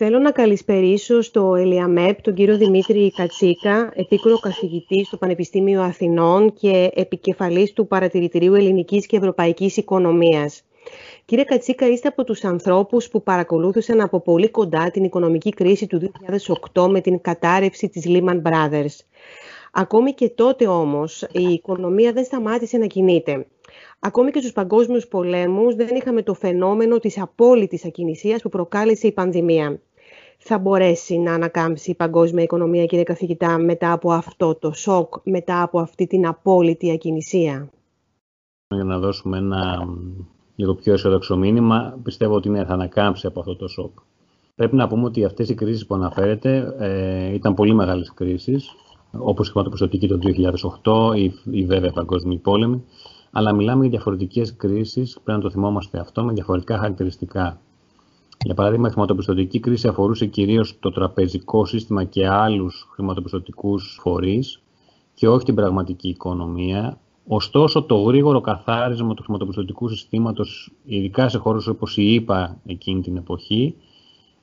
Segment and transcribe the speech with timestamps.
[0.00, 6.90] Θέλω να καλησπερίσω στο ΕΛΙΑΜΕΠ τον κύριο Δημήτρη Κατσίκα, επίκουρο καθηγητή στο Πανεπιστήμιο Αθηνών και
[6.94, 10.64] επικεφαλής του Παρατηρητηρίου Ελληνικής και Ευρωπαϊκής Οικονομίας.
[11.24, 16.12] Κύριε Κατσίκα, είστε από τους ανθρώπους που παρακολούθησαν από πολύ κοντά την οικονομική κρίση του
[16.72, 18.96] 2008 με την κατάρρευση της Lehman Brothers.
[19.72, 23.46] Ακόμη και τότε όμως η οικονομία δεν σταμάτησε να κινείται.
[23.98, 29.12] Ακόμη και στους παγκόσμιους πολέμους δεν είχαμε το φαινόμενο της απόλυτης ακινησίας που προκάλεσε η
[29.12, 29.80] πανδημία.
[30.50, 35.62] Θα μπορέσει να ανακάμψει η παγκόσμια οικονομία, κύριε καθηγητά, μετά από αυτό το σοκ, μετά
[35.62, 37.70] από αυτή την απόλυτη ακινησία;
[38.74, 39.88] Για να δώσουμε ένα
[40.56, 43.98] λίγο πιο αισιοδόξο μήνυμα, πιστεύω ότι ναι, θα ανακάμψει από αυτό το σοκ.
[44.54, 48.70] Πρέπει να πούμε ότι αυτές οι κρίσεις που αναφέρετε ε, ήταν πολύ μεγάλες κρίσεις,
[49.18, 50.18] όπως η χρηματοπιστωτική το
[51.12, 52.84] 2008 ή, ή βέβαια παγκόσμιοι πόλεμοι,
[53.30, 57.60] αλλά μιλάμε για διαφορετικές κρίσεις, πρέπει να το θυμόμαστε αυτό, με διαφορετικά χαρακτηριστικά.
[58.44, 64.62] Για παράδειγμα, η χρηματοπιστωτική κρίση αφορούσε κυρίως το τραπεζικό σύστημα και άλλους χρηματοπιστωτικούς φορείς
[65.14, 67.00] και όχι την πραγματική οικονομία.
[67.26, 73.16] Ωστόσο, το γρήγορο καθάρισμα του χρηματοπιστωτικού συστήματος, ειδικά σε χώρες όπως η ΕΠΑ εκείνη την
[73.16, 73.74] εποχή,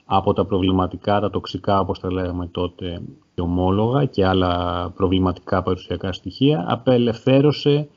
[0.05, 3.01] από τα προβληματικά, τα τοξικά, όπως τα λέγαμε τότε,
[3.41, 7.87] ομόλογα και άλλα προβληματικά παρουσιακά στοιχεία, απελευθέρωσε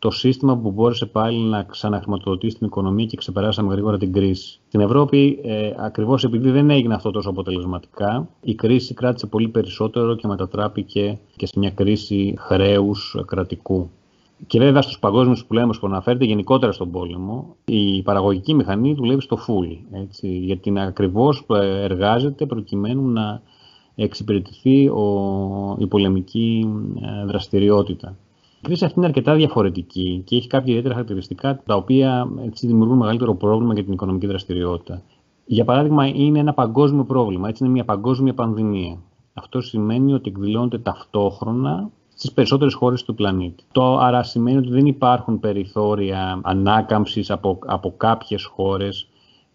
[0.00, 4.60] το σύστημα που μπόρεσε πάλι να ξαναχρηματοδοτήσει την οικονομία και ξεπεράσαμε γρήγορα την κρίση.
[4.68, 10.14] Στην Ευρώπη, ε, ακριβώς επειδή δεν έγινε αυτό τόσο αποτελεσματικά, η κρίση κράτησε πολύ περισσότερο
[10.14, 13.90] και μετατράπηκε και σε μια κρίση χρέους κρατικού.
[14.46, 19.38] Και βέβαια στους παγκόσμιους πολέμους που αναφέρεται, γενικότερα στον πόλεμο, η παραγωγική μηχανή δουλεύει στο
[19.46, 19.76] full.
[19.92, 21.44] Έτσι, γιατί ακριβώς
[21.82, 23.42] εργάζεται προκειμένου να
[23.94, 26.68] εξυπηρετηθεί ο, η πολεμική
[27.00, 28.16] ε, δραστηριότητα.
[28.60, 32.96] Η κρίση αυτή είναι αρκετά διαφορετική και έχει κάποια ιδιαίτερα χαρακτηριστικά τα οποία έτσι, δημιουργούν
[32.96, 35.02] μεγαλύτερο πρόβλημα για την οικονομική δραστηριότητα.
[35.44, 38.98] Για παράδειγμα, είναι ένα παγκόσμιο πρόβλημα, έτσι είναι μια παγκόσμια πανδημία.
[39.34, 43.64] Αυτό σημαίνει ότι εκδηλώνεται ταυτόχρονα στις περισσότερες χώρες του πλανήτη.
[43.72, 49.08] Το άρα σημαίνει ότι δεν υπάρχουν περιθώρια ανάκαμψης από, από κάποιες χώρες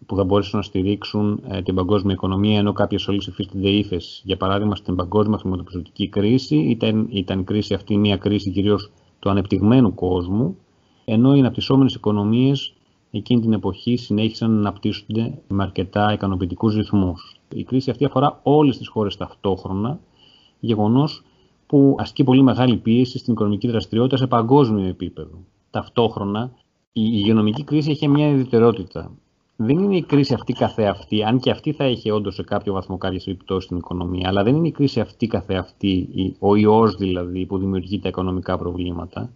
[0.06, 4.22] που θα μπορέσουν να στηρίξουν ε, την παγκόσμια οικονομία, ενώ κάποιες όλες υφίστανται ύφεση.
[4.24, 9.30] Για παράδειγμα, στην παγκόσμια χρηματοπιστωτική κρίση ήταν, ήταν η κρίση αυτή μια κρίση κυρίως του
[9.30, 10.56] ανεπτυγμένου κόσμου,
[11.04, 12.74] ενώ οι αναπτυσσόμενες οικονομίες
[13.10, 17.40] εκείνη την εποχή συνέχισαν να αναπτύσσονται με αρκετά ικανοποιητικούς ρυθμούς.
[17.54, 20.00] Η κρίση αυτή αφορά όλες τις χώρες ταυτόχρονα,
[20.60, 21.22] γεγονός
[21.66, 25.38] που ασκεί πολύ μεγάλη πίεση στην οικονομική δραστηριότητα σε παγκόσμιο επίπεδο.
[25.70, 26.52] Ταυτόχρονα,
[26.92, 29.10] η υγειονομική κρίση έχει μια ιδιαιτερότητα
[29.56, 32.96] δεν είναι η κρίση αυτή καθεαυτή, αν και αυτή θα έχει όντως σε κάποιο βαθμό
[32.98, 36.08] κάποιες επιπτώσεις στην οικονομία, αλλά δεν είναι η κρίση αυτή καθεαυτή,
[36.38, 39.30] ο ιός δηλαδή που δημιουργεί τα οικονομικά προβλήματα,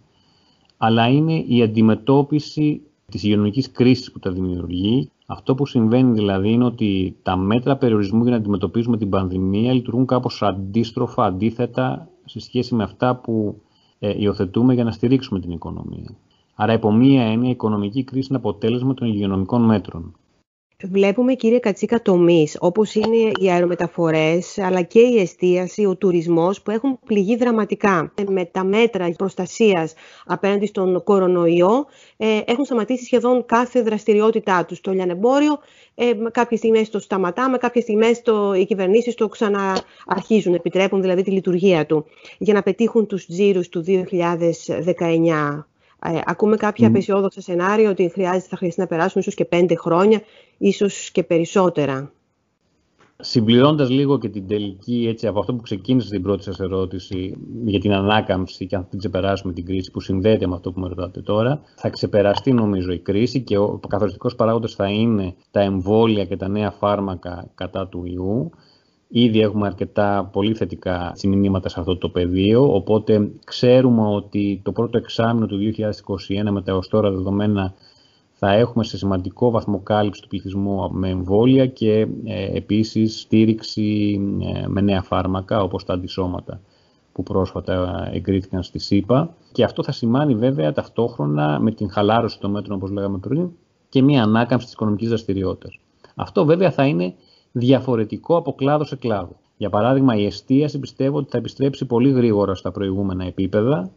[0.77, 5.09] αλλά είναι η αντιμετώπιση της υγειονομικής κρίσης που τα δημιουργεί.
[5.25, 10.05] Αυτό που συμβαίνει δηλαδή είναι ότι τα μέτρα περιορισμού για να αντιμετωπίσουμε την πανδημία λειτουργούν
[10.05, 13.61] κάπως αντίστροφα, αντίθετα σε σχέση με αυτά που
[13.99, 16.15] ε, υιοθετούμε για να στηρίξουμε την οικονομία.
[16.63, 20.15] Άρα, υπό μία έννοια, η οικονομική κρίση είναι αποτέλεσμα των υγειονομικών μέτρων.
[20.83, 26.71] Βλέπουμε, κύριε Κατσίκα, τομείς όπως είναι οι αερομεταφορές, αλλά και η εστίαση, ο τουρισμός, που
[26.71, 28.13] έχουν πληγεί δραματικά.
[28.27, 29.93] Με τα μέτρα προστασίας
[30.25, 31.85] απέναντι στον κορονοϊό,
[32.17, 34.81] ε, έχουν σταματήσει σχεδόν κάθε δραστηριότητά τους.
[34.81, 35.59] Το λιανεμπόριο,
[35.95, 38.21] ε, κάποιες στιγμές το σταματάμε, κάποιες στιγμές
[38.59, 42.05] οι κυβερνήσεις το ξανααρχίζουν, επιτρέπουν δηλαδή τη λειτουργία του,
[42.37, 45.65] για να πετύχουν τους τζίρους του 2019.
[46.05, 46.89] Ε, ακούμε κάποια mm.
[46.89, 50.21] απεσιόδοξα σενάρια ότι χρειάζεται, θα χρειαστεί να περάσουν ίσως και πέντε χρόνια,
[50.57, 52.11] ίσως και περισσότερα.
[53.23, 57.79] Συμπληρώνοντας λίγο και την τελική, έτσι, από αυτό που ξεκίνησε την πρώτη σας ερώτηση για
[57.79, 61.21] την ανάκαμψη και αν την ξεπεράσουμε την κρίση που συνδέεται με αυτό που με ρωτάτε
[61.21, 66.37] τώρα, θα ξεπεραστεί νομίζω η κρίση και ο καθοριστικός παράγοντας θα είναι τα εμβόλια και
[66.37, 68.51] τα νέα φάρμακα κατά του ιού.
[69.13, 74.97] Ήδη έχουμε αρκετά πολύ θετικά μηνύματα σε αυτό το πεδίο, οπότε ξέρουμε ότι το πρώτο
[74.97, 77.73] εξάμεινο του 2021 με τα έως τώρα δεδομένα
[78.31, 84.19] θα έχουμε σε σημαντικό βαθμό κάλυψη του πληθυσμού με εμβόλια και ε, επίσης στήριξη
[84.55, 86.61] ε, με νέα φάρμακα όπως τα αντισώματα
[87.11, 89.35] που πρόσφατα εγκρίθηκαν στη ΣΥΠΑ.
[89.51, 93.49] Και αυτό θα σημάνει βέβαια ταυτόχρονα με την χαλάρωση των μέτρων όπως λέγαμε πριν
[93.89, 95.79] και μια ανάκαμψη της οικονομικής δραστηριότητας.
[96.15, 97.13] Αυτό βέβαια θα είναι
[97.51, 99.35] διαφορετικό από κλάδο σε κλάδο.
[99.57, 103.91] Για παράδειγμα, η εστίαση πιστεύω ότι θα επιστρέψει πολύ γρήγορα στα προηγούμενα επίπεδα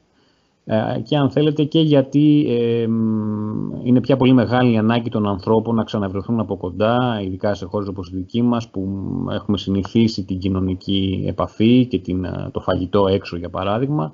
[0.64, 2.82] ε, και αν θέλετε και γιατί ε,
[3.82, 7.88] είναι πια πολύ μεγάλη η ανάγκη των ανθρώπων να ξαναβρεθούν από κοντά, ειδικά σε χώρες
[7.88, 8.88] όπως η δική μας που
[9.30, 14.12] έχουμε συνηθίσει την κοινωνική επαφή και την, ε, το φαγητό έξω για παράδειγμα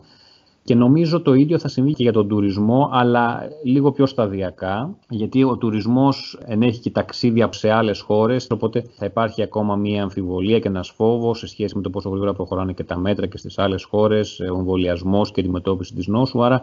[0.65, 5.45] Και νομίζω το ίδιο θα συμβεί και για τον τουρισμό, αλλά λίγο πιο σταδιακά, γιατί
[5.45, 10.69] ο τουρισμός ενέχει και ταξίδια σε άλλες χώρες, οπότε θα υπάρχει ακόμα μία αμφιβολία και
[10.69, 13.85] ένας φόβος σε σχέση με το πόσο γρήγορα προχωράνε και τα μέτρα και στις άλλες
[13.85, 16.62] χώρες, ο εμβολιασμός και αντιμετώπιση της νόσου, άρα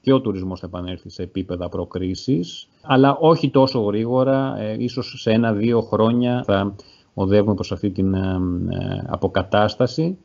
[0.00, 5.30] και ο τουρισμός θα επανέλθει σε επίπεδα προκρίσης, αλλά όχι τόσο γρήγορα, ε, ίσως σε
[5.30, 6.74] ένα-δύο χρόνια θα
[7.14, 10.18] οδεύουμε προς αυτή την ε, ε, αποκατάσταση.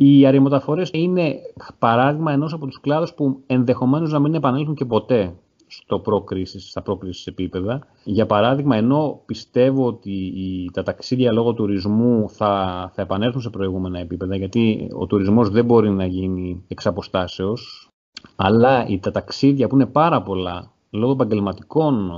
[0.00, 1.38] Οι αριμοταφορές είναι
[1.78, 5.34] παράδειγμα ενός από τους κλάδους που ενδεχομένως να μην επανέλθουν και ποτέ
[5.66, 7.86] στο προκρίσεις, στα προκρίσεις επίπεδα.
[8.04, 10.32] Για παράδειγμα, ενώ πιστεύω ότι
[10.72, 15.90] τα ταξίδια λόγω τουρισμού θα, θα επανέλθουν σε προηγούμενα επίπεδα, γιατί ο τουρισμός δεν μπορεί
[15.90, 17.90] να γίνει εξ αποστάσεως,
[18.36, 22.10] αλλά τα ταξίδια που είναι πάρα πολλά λόγω επαγγελματικών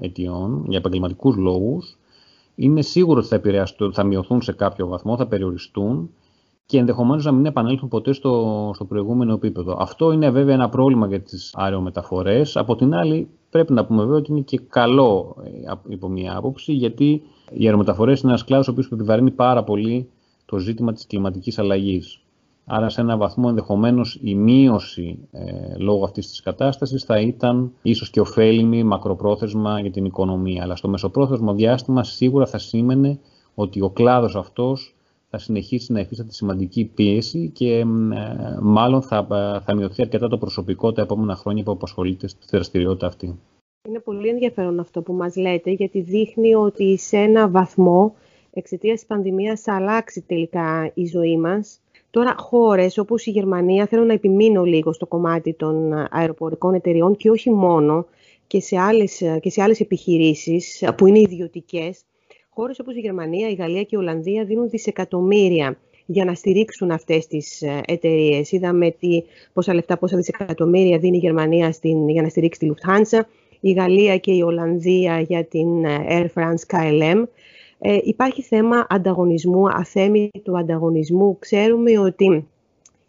[0.00, 1.98] ε, αιτιών, για επαγγελματικούς λόγους,
[2.54, 6.10] είναι σίγουρο ότι θα, θα μειωθούν σε κάποιο βαθμό, θα περιοριστούν
[6.70, 9.76] και ενδεχομένως να μην επανέλθουν ποτέ στο, στο προηγούμενο επίπεδο.
[9.80, 12.56] Αυτό είναι βέβαια ένα πρόβλημα για τις αερομεταφορές.
[12.56, 16.72] Από την άλλη πρέπει να πούμε βέβαια ότι είναι και καλό ε, υπό μία άποψη
[16.72, 17.22] γιατί
[17.52, 20.08] οι αερομεταφορές είναι ένας κλάδος ο οποίος επιβαρύνει πάρα πολύ
[20.46, 22.20] το ζήτημα της κλιματικής αλλαγής.
[22.64, 25.42] Άρα σε ένα βαθμό ενδεχομένως η μείωση ε,
[25.78, 30.62] λόγω αυτής της κατάστασης θα ήταν ίσως και ωφέλιμη μακροπρόθεσμα για την οικονομία.
[30.62, 33.18] Αλλά στο μεσοπρόθεσμο διάστημα σίγουρα θα σήμαινε
[33.54, 34.94] ότι ο κλάδος αυτός
[35.30, 37.84] θα συνεχίσει να υφίσταται σημαντική πίεση και ε,
[38.60, 39.26] μάλλον θα,
[39.64, 43.38] θα μειωθεί αρκετά το προσωπικό τα επόμενα χρόνια που απασχολείται στη δραστηριότητα αυτή.
[43.88, 48.14] Είναι πολύ ενδιαφέρον αυτό που μας λέτε, γιατί δείχνει ότι σε ένα βαθμό
[48.52, 51.80] εξαιτίας της πανδημίας θα αλλάξει τελικά η ζωή μας.
[52.10, 57.30] Τώρα, χώρες όπως η Γερμανία, θέλω να επιμείνω λίγο στο κομμάτι των αεροπορικών εταιριών και
[57.30, 58.06] όχι μόνο,
[58.46, 62.02] και σε άλλες, και σε άλλες επιχειρήσεις που είναι ιδιωτικές,
[62.54, 67.26] χώρες όπως η Γερμανία, η Γαλλία και η Ολλανδία δίνουν δισεκατομμύρια για να στηρίξουν αυτές
[67.26, 68.52] τις ε, εταιρείες.
[68.52, 73.20] Είδαμε τι, πόσα λεφτά, πόσα δισεκατομμύρια δίνει η Γερμανία στην, για να στηρίξει τη Lufthansa,
[73.60, 77.22] η Γαλλία και η Ολλανδία για την ε, Air France KLM.
[77.78, 79.62] Ε, υπάρχει θέμα ανταγωνισμού,
[80.42, 81.38] του ανταγωνισμού.
[81.38, 82.48] Ξέρουμε ότι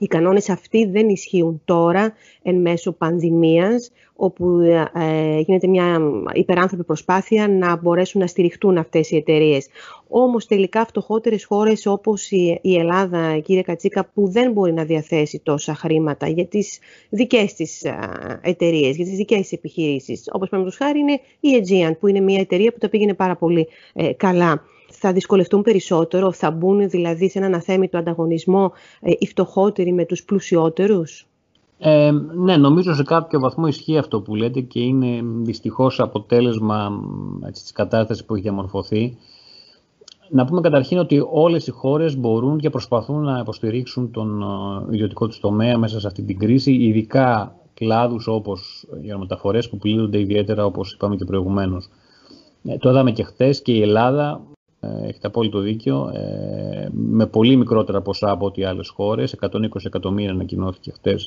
[0.01, 4.59] οι κανόνες αυτοί δεν ισχύουν τώρα εν μέσω πανδημίας, όπου
[4.93, 5.99] ε, γίνεται μια
[6.33, 9.67] υπεράνθρωπη προσπάθεια να μπορέσουν να στηριχτούν αυτές οι εταιρείες.
[10.07, 15.75] Όμως τελικά φτωχότερες χώρες όπως η, Ελλάδα, κύριε Κατσίκα, που δεν μπορεί να διαθέσει τόσα
[15.75, 17.83] χρήματα για τις δικές της
[18.41, 22.39] εταιρείες, για τις δικές της επιχειρήσεις, όπως το χάρη είναι η Aegean, που είναι μια
[22.39, 24.63] εταιρεία που τα πήγαινε πάρα πολύ ε, καλά
[25.01, 28.71] θα δυσκολευτούν περισσότερο, θα μπουν δηλαδή σε έναν αθέμητο ανταγωνισμό
[29.01, 31.27] ε, οι φτωχότεροι με τους πλουσιότερους;
[31.77, 36.91] Ε, ναι, νομίζω σε κάποιο βαθμό ισχύει αυτό που λέτε και είναι δυστυχώς αποτέλεσμα
[37.47, 39.17] έτσι, της κατάστασης που έχει διαμορφωθεί.
[40.29, 45.27] Να πούμε καταρχήν ότι όλες οι χώρες μπορούν και προσπαθούν να υποστηρίξουν τον ε, ιδιωτικό
[45.27, 50.65] τους τομέα μέσα σε αυτή την κρίση, ειδικά κλάδους όπως οι αερομεταφορές που πλήττονται ιδιαίτερα
[50.65, 51.89] όπως είπαμε και προηγουμένως.
[52.63, 54.50] Ε, το είδαμε και χθε και η Ελλάδα ε,
[54.81, 56.11] έχετε απόλυτο δίκιο.
[56.13, 59.35] Ε, με πολύ μικρότερα ποσά από ό,τι άλλες χώρες.
[59.39, 61.19] 120 εκατομμύρια ανακοινώθηκε χθε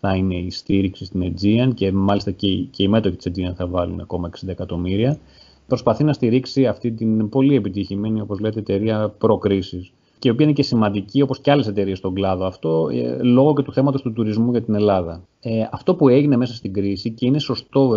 [0.00, 3.66] θα είναι η στήριξη στην Aegean και μάλιστα και, και οι μέτοχοι της Aegean θα
[3.66, 5.18] βάλουν ακόμα 60 εκατομμύρια.
[5.66, 10.54] Προσπαθεί να στηρίξει αυτή την πολύ επιτυχημένη, όπως λέτε, εταιρεία προκρίσης και η οποία είναι
[10.54, 14.12] και σημαντική, όπως και άλλες εταιρείες στον κλάδο αυτό, ε, λόγω και του θέματος του
[14.12, 15.22] τουρισμού για την Ελλάδα.
[15.40, 17.96] Ε, αυτό που έγινε μέσα στην κρίση και είναι σωστό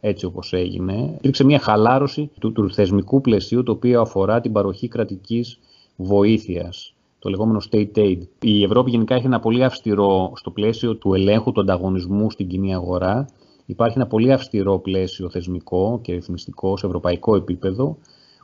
[0.00, 4.88] έτσι όπως έγινε, υπήρξε μια χαλάρωση του, του θεσμικού πλαισίου το οποίο αφορά την παροχή
[4.88, 5.58] κρατικής
[5.96, 8.18] βοήθειας το λεγόμενο state aid.
[8.40, 12.74] Η Ευρώπη γενικά έχει ένα πολύ αυστηρό στο πλαίσιο του ελέγχου του ανταγωνισμού στην κοινή
[12.74, 13.28] αγορά.
[13.66, 17.96] Υπάρχει ένα πολύ αυστηρό πλαίσιο θεσμικό και ρυθμιστικό σε ευρωπαϊκό επίπεδο,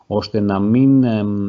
[0.06, 1.04] ώστε να μην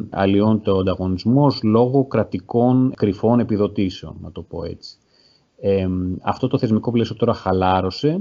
[0.09, 4.97] αλλοιώνεται ο ανταγωνισμός λόγω κρατικών κρυφών επιδοτήσεων, να το πω έτσι.
[5.59, 5.87] Ε,
[6.21, 8.19] αυτό το θεσμικό πλαίσιο τώρα χαλάρωσε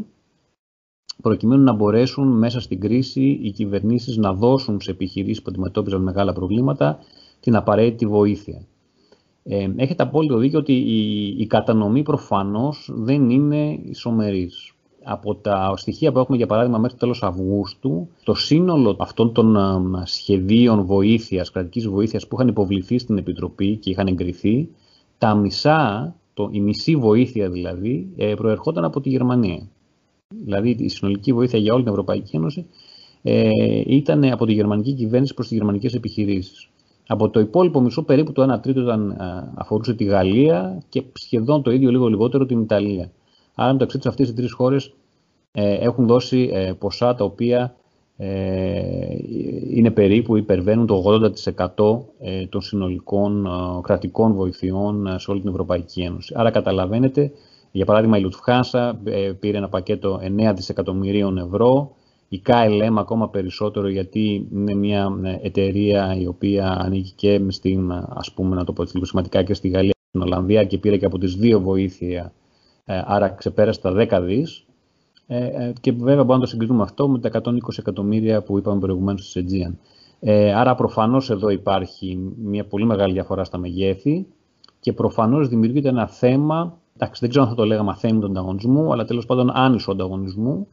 [1.23, 6.33] προκειμένου να μπορέσουν μέσα στην κρίση οι κυβερνήσεις να δώσουν σε επιχειρήσεις που αντιμετώπιζαν μεγάλα
[6.33, 6.99] προβλήματα
[7.41, 8.67] την απαραίτητη βοήθεια.
[9.43, 14.71] Ε, έχετε απόλυτο δίκιο ότι η, η κατανομή προφανώς δεν είναι ισομερής.
[15.09, 19.57] Από τα στοιχεία που έχουμε για παράδειγμα μέχρι τέλος Αυγούστου, το σύνολο αυτών των
[20.05, 24.69] σχεδίων βοήθειας, κρατικής βοήθειας που είχαν υποβληθεί στην Επιτροπή και είχαν εγκριθεί,
[25.19, 29.69] τα μισά, το, η μισή βοήθεια δηλαδή, ε, προερχόταν από τη Γερμανία
[30.29, 32.67] δηλαδή η συνολική βοήθεια για όλη την Ευρωπαϊκή Ένωση,
[33.23, 33.51] ε,
[33.87, 36.69] ήταν από τη γερμανική κυβέρνηση προς τις γερμανικές επιχειρήσεις.
[37.07, 41.63] Από το υπόλοιπο μισό περίπου το 1 τρίτο ήταν, ε, αφορούσε τη Γαλλία και σχεδόν
[41.63, 43.11] το ίδιο λίγο λιγότερο την Ιταλία.
[43.55, 44.95] Άρα μεταξύ τους αυτές οι τρεις χώρες
[45.53, 47.77] ε, έχουν δώσει ε, ποσά τα οποία
[48.17, 49.07] ε,
[49.71, 51.03] είναι περίπου, υπερβαίνουν το
[51.77, 53.49] 80% ε, των συνολικών
[53.83, 56.35] κρατικών βοηθειών σε όλη την Ευρωπαϊκή Ένωση.
[56.37, 57.33] Άρα καταλαβαίνετε
[57.77, 61.95] Για παράδειγμα, η Λουτφχάνσα ε, πήρε ένα πακέτο 9 δισεκατομμυρίων ευρώ,
[62.29, 68.33] η KLM ακόμα περισσότερο γιατί είναι μια ε, εταιρεία η οποία ανήκει και στην, ας
[68.33, 71.05] πούμε, να το πω έτσι σημαντικά και στη Γαλλία και στην Ολλανδία και πήρε και
[71.05, 72.33] από τις δύο βοήθεια,
[72.85, 74.67] ε, άρα ξεπέρασε τα 10 δις.
[75.81, 79.45] και βέβαια μπορούμε να το συγκρίνουμε αυτό με τα 120 εκατομμύρια που είπαμε προηγουμένως στη
[79.49, 79.75] Aegean.
[80.55, 84.27] άρα προφανώς εδώ υπάρχει μια πολύ μεγάλη διαφορά στα μεγέθη
[84.81, 88.93] και προφανώς δημιουργείται ένα θέμα εντάξει, δεν ξέρω αν θα το λέγαμε αθέμη του ανταγωνισμού,
[88.93, 90.67] αλλά τέλος πάντων άνισο ανταγωνισμού,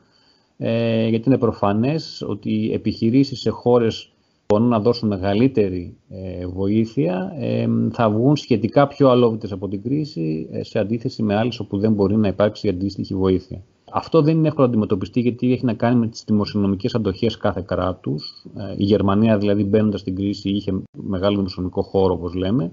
[0.58, 4.14] ε, γιατί είναι προφανές ότι οι επιχειρήσεις σε χώρες
[4.46, 9.82] που μπορούν να δώσουν μεγαλύτερη ε, βοήθεια ε, θα βγουν σχετικά πιο αλόβητες από την
[9.84, 13.62] κρίση ε, σε αντίθεση με άλλες όπου δεν μπορεί να υπάρξει αντίστοιχη βοήθεια.
[13.92, 17.64] Αυτό δεν είναι εύκολο να αντιμετωπιστεί γιατί έχει να κάνει με τις δημοσιονομικές αντοχές κάθε
[17.68, 18.46] κράτους.
[18.78, 22.72] Η Γερμανία δηλαδή μπαίνοντας στην κρίση είχε μεγάλο δημοσιονομικό χώρο όπως λέμε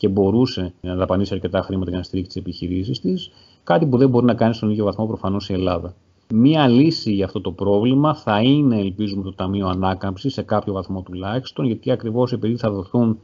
[0.00, 3.30] και μπορούσε να δαπανίσει αρκετά χρήματα για να στηρίξει τις επιχειρήσεις της,
[3.64, 5.94] κάτι που δεν μπορεί να κάνει στον ίδιο βαθμό προφανώς η Ελλάδα.
[6.34, 11.02] Μία λύση για αυτό το πρόβλημα θα είναι, ελπίζουμε, το Ταμείο Ανάκαμψης σε κάποιο βαθμό
[11.02, 13.18] τουλάχιστον, γιατί ακριβώς επειδή θα δοθούν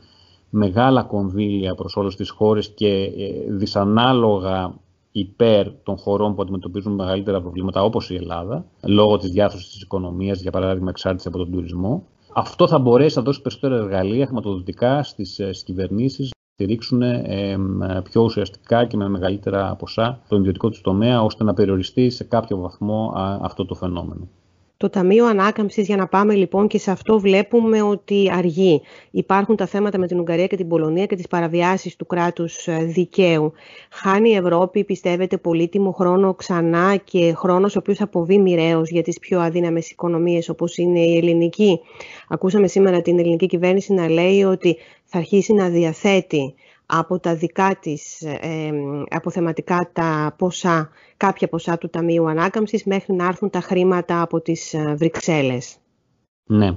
[0.50, 4.74] μεγάλα κονδύλια προς όλες τις χώρες και ε, δυσανάλογα
[5.12, 10.40] υπέρ των χωρών που αντιμετωπίζουν μεγαλύτερα προβλήματα, όπως η Ελλάδα, λόγω της διάθεση της οικονομίας,
[10.40, 12.06] για παράδειγμα, εξάρτηση από τον τουρισμό.
[12.32, 17.56] Αυτό θα μπορέσει να δώσει περισσότερα εργαλεία χρηματοδοτικά στις ε, κυβερνήσεις στηρίξουν ε,
[18.02, 22.56] πιο ουσιαστικά και με μεγαλύτερα ποσά το ιδιωτικό τους τομέα, ώστε να περιοριστεί σε κάποιο
[22.56, 24.28] βαθμό αυτό το φαινόμενο.
[24.78, 28.82] Το Ταμείο Ανάκαμψης, για να πάμε λοιπόν και σε αυτό βλέπουμε ότι αργεί.
[29.10, 32.84] Υπάρχουν τα θέματα με την Ουγγαρία και την Πολωνία και τις παραβιάσεις του κράτους ε,
[32.84, 33.52] δικαίου.
[33.90, 39.18] Χάνει η Ευρώπη, πιστεύετε, πολύτιμο χρόνο ξανά και χρόνος ο οποίος αποβεί μοιραίος για τις
[39.18, 41.80] πιο αδύναμες οικονομίες όπως είναι η ελληνική.
[42.28, 46.54] Ακούσαμε σήμερα την ελληνική κυβέρνηση να λέει ότι θα αρχίσει να διαθέτει
[46.86, 48.70] από τα δικά της ε,
[49.08, 54.74] αποθεματικά τα ποσά, κάποια ποσά του Ταμείου Ανάκαμψης μέχρι να έρθουν τα χρήματα από τις
[54.74, 55.76] ε, Βρυξέλλες.
[56.46, 56.76] Ναι.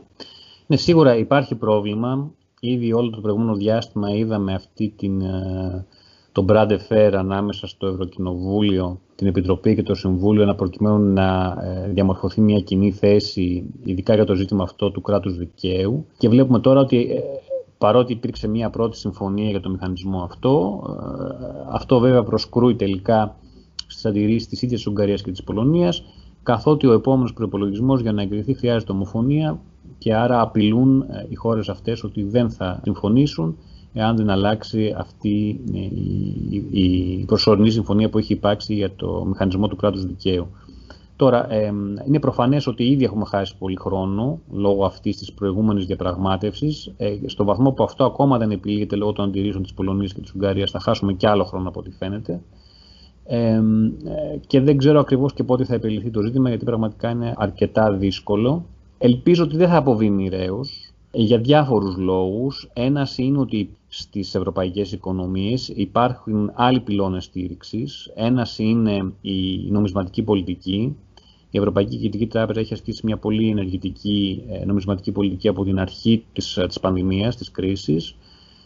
[0.67, 2.31] ναι, σίγουρα υπάρχει πρόβλημα.
[2.59, 5.85] Ήδη όλο το προηγούμενο διάστημα είδαμε αυτή την, ε,
[6.31, 11.89] τον Brand Fair ανάμεσα στο Ευρωκοινοβούλιο, την Επιτροπή και το Συμβούλιο να προκειμένου να ε,
[11.89, 16.05] διαμορφωθεί μια κοινή θέση, ειδικά για το ζήτημα αυτό του κράτους δικαίου.
[16.17, 17.09] Και βλέπουμε τώρα ότι
[17.79, 20.83] παρότι υπήρξε μια πρώτη συμφωνία για το μηχανισμό αυτό.
[20.89, 23.35] Ε, αυτό βέβαια προσκρούει τελικά
[23.87, 26.03] στις αντιρρήσεις της ίδιας της Ουγγαρίας και της Πολωνίας,
[26.43, 29.59] καθότι ο επόμενος προπολογισμό για να εγκριθεί χρειάζεται ομοφωνία
[29.97, 33.57] και άρα απειλούν ε, οι χώρες αυτές ότι δεν θα συμφωνήσουν
[33.93, 35.79] εάν δεν αλλάξει αυτή ε,
[36.79, 40.47] η προσωρινή συμφωνία που έχει υπάρξει για το μηχανισμό του κράτους δικαίου.
[41.19, 41.73] Τώρα, ε,
[42.07, 46.93] είναι προφανές ότι ήδη έχουμε χάσει πολύ χρόνο λόγω αυτής της προηγούμενης διαπραγμάτευσης.
[46.97, 50.33] Ε, στο βαθμό που αυτό ακόμα δεν επιλύεται λόγω των αντιρρήσεων της Πολωνίας και της
[50.33, 52.41] Ουγγαρίας, θα χάσουμε και άλλο χρόνο από ό,τι φαίνεται.
[53.25, 53.61] Ε,
[54.47, 58.65] και δεν ξέρω ακριβώς και πότε θα επιλυθεί το ζήτημα, γιατί πραγματικά είναι αρκετά δύσκολο.
[58.97, 62.69] Ελπίζω ότι δεν θα αποβεί μοιραίος, για διάφορους λόγους.
[62.73, 68.11] Ένας είναι ότι στις ευρωπαϊκές οικονομίες υπάρχουν άλλοι πυλώνες στήριξης.
[68.15, 70.95] Ένας είναι η νομισματική πολιτική,
[71.51, 76.25] η Ευρωπαϊκή Κεντρική Τράπεζα έχει ασκήσει μια πολύ ενεργητική ε, νομισματική πολιτική από την αρχή
[76.33, 78.15] της, ε, της πανδημίας, της κρίσης.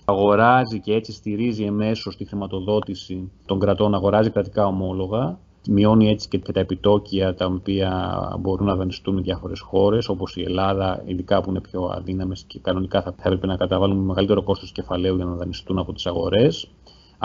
[0.05, 5.39] Αγοράζει και έτσι στηρίζει εμέσως τη χρηματοδότηση των κρατών, αγοράζει κρατικά ομόλογα.
[5.69, 11.03] Μειώνει έτσι και τα επιτόκια τα οποία μπορούν να δανειστούν διάφορες χώρες, όπως η Ελλάδα,
[11.05, 15.25] ειδικά που είναι πιο αδύναμες και κανονικά θα έπρεπε να καταβάλουν μεγαλύτερο κόστος κεφαλαίου για
[15.25, 16.67] να δανειστούν από τις αγορές.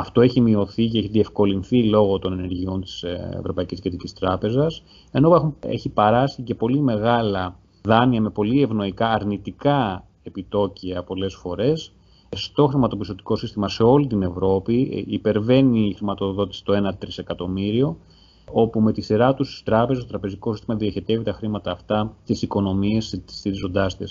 [0.00, 5.54] Αυτό έχει μειωθεί και έχει διευκολυνθεί λόγω των ενεργειών της ε, Ευρωπαϊκής Κεντρικής Τράπεζας, ενώ
[5.60, 11.92] έχει παράσει και πολύ μεγάλα δάνεια με πολύ ευνοϊκά αρνητικά επιτόκια πολλές φορές
[12.36, 17.96] στο χρηματοπιστωτικό σύστημα σε όλη την Ευρώπη ε, υπερβαίνει η χρηματοδότηση το 1 τρισεκατομμύριο
[18.52, 22.42] όπου με τη σειρά τους οι τράπεζε, το τραπεζικό σύστημα διαχετεύει τα χρήματα αυτά στις
[22.42, 24.04] οικονομίες, στηρίζοντά τι.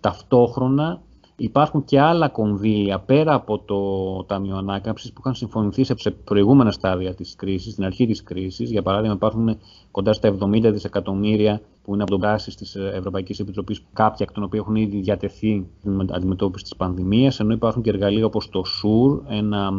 [0.00, 1.02] Ταυτόχρονα
[1.36, 7.14] Υπάρχουν και άλλα κονδύλια πέρα από το Ταμείο Ανάκαμψης που είχαν συμφωνηθεί σε προηγούμενα στάδια
[7.14, 8.70] της κρίσης, στην αρχή της κρίσης.
[8.70, 9.58] Για παράδειγμα, υπάρχουν
[9.90, 14.42] κοντά στα 70 δισεκατομμύρια που είναι από τον πράσι της Ευρωπαϊκής Επιτροπής, κάποια εκ των
[14.42, 19.18] οποίων έχουν ήδη διατεθεί με αντιμετώπιση της πανδημίας, ενώ υπάρχουν και εργαλεία όπως το ΣΟΥΡ,
[19.28, 19.70] ένα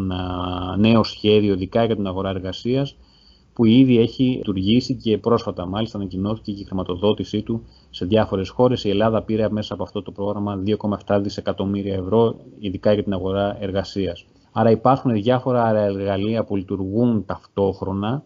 [0.78, 2.96] νέο σχέδιο ειδικά για την αγορά εργασίας,
[3.56, 8.84] που ήδη έχει λειτουργήσει και πρόσφατα μάλιστα ανακοινώθηκε και η χρηματοδότησή του σε διάφορες χώρες.
[8.84, 10.64] Η Ελλάδα πήρε μέσα από αυτό το πρόγραμμα
[11.08, 14.26] 2,7 δισεκατομμύρια ευρώ, ειδικά για την αγορά εργασίας.
[14.52, 18.24] Άρα υπάρχουν διάφορα εργαλεία που λειτουργούν ταυτόχρονα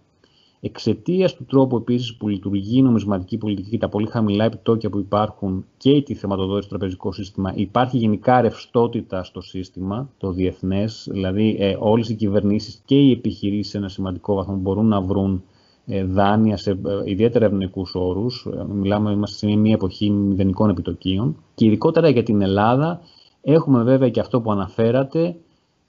[0.62, 5.00] Εξαιτίας του τρόπου επίσης που λειτουργεί η νομισματική πολιτική και τα πολύ χαμηλά επιτόκια που
[5.00, 11.08] υπάρχουν και τη θεματοδότηση στο τραπεζικό σύστημα, υπάρχει γενικά ρευστότητα στο σύστημα, το διεθνές.
[11.12, 15.44] Δηλαδή, ε, όλες οι κυβερνήσεις και οι επιχειρήσεις σε ένα σημαντικό βαθμό μπορούν να βρουν
[15.92, 18.48] ε, δάνεια σε ε, ιδιαίτερα ευνοϊκούς όρους.
[18.54, 21.36] Ε, μιλάμε, είμαστε σε μια εποχή μηδενικών επιτοκίων.
[21.56, 23.02] Και ειδικότερα για την Ελλάδα,
[23.42, 25.36] έχουμε βέβαια και αυτό που αναφέρατε,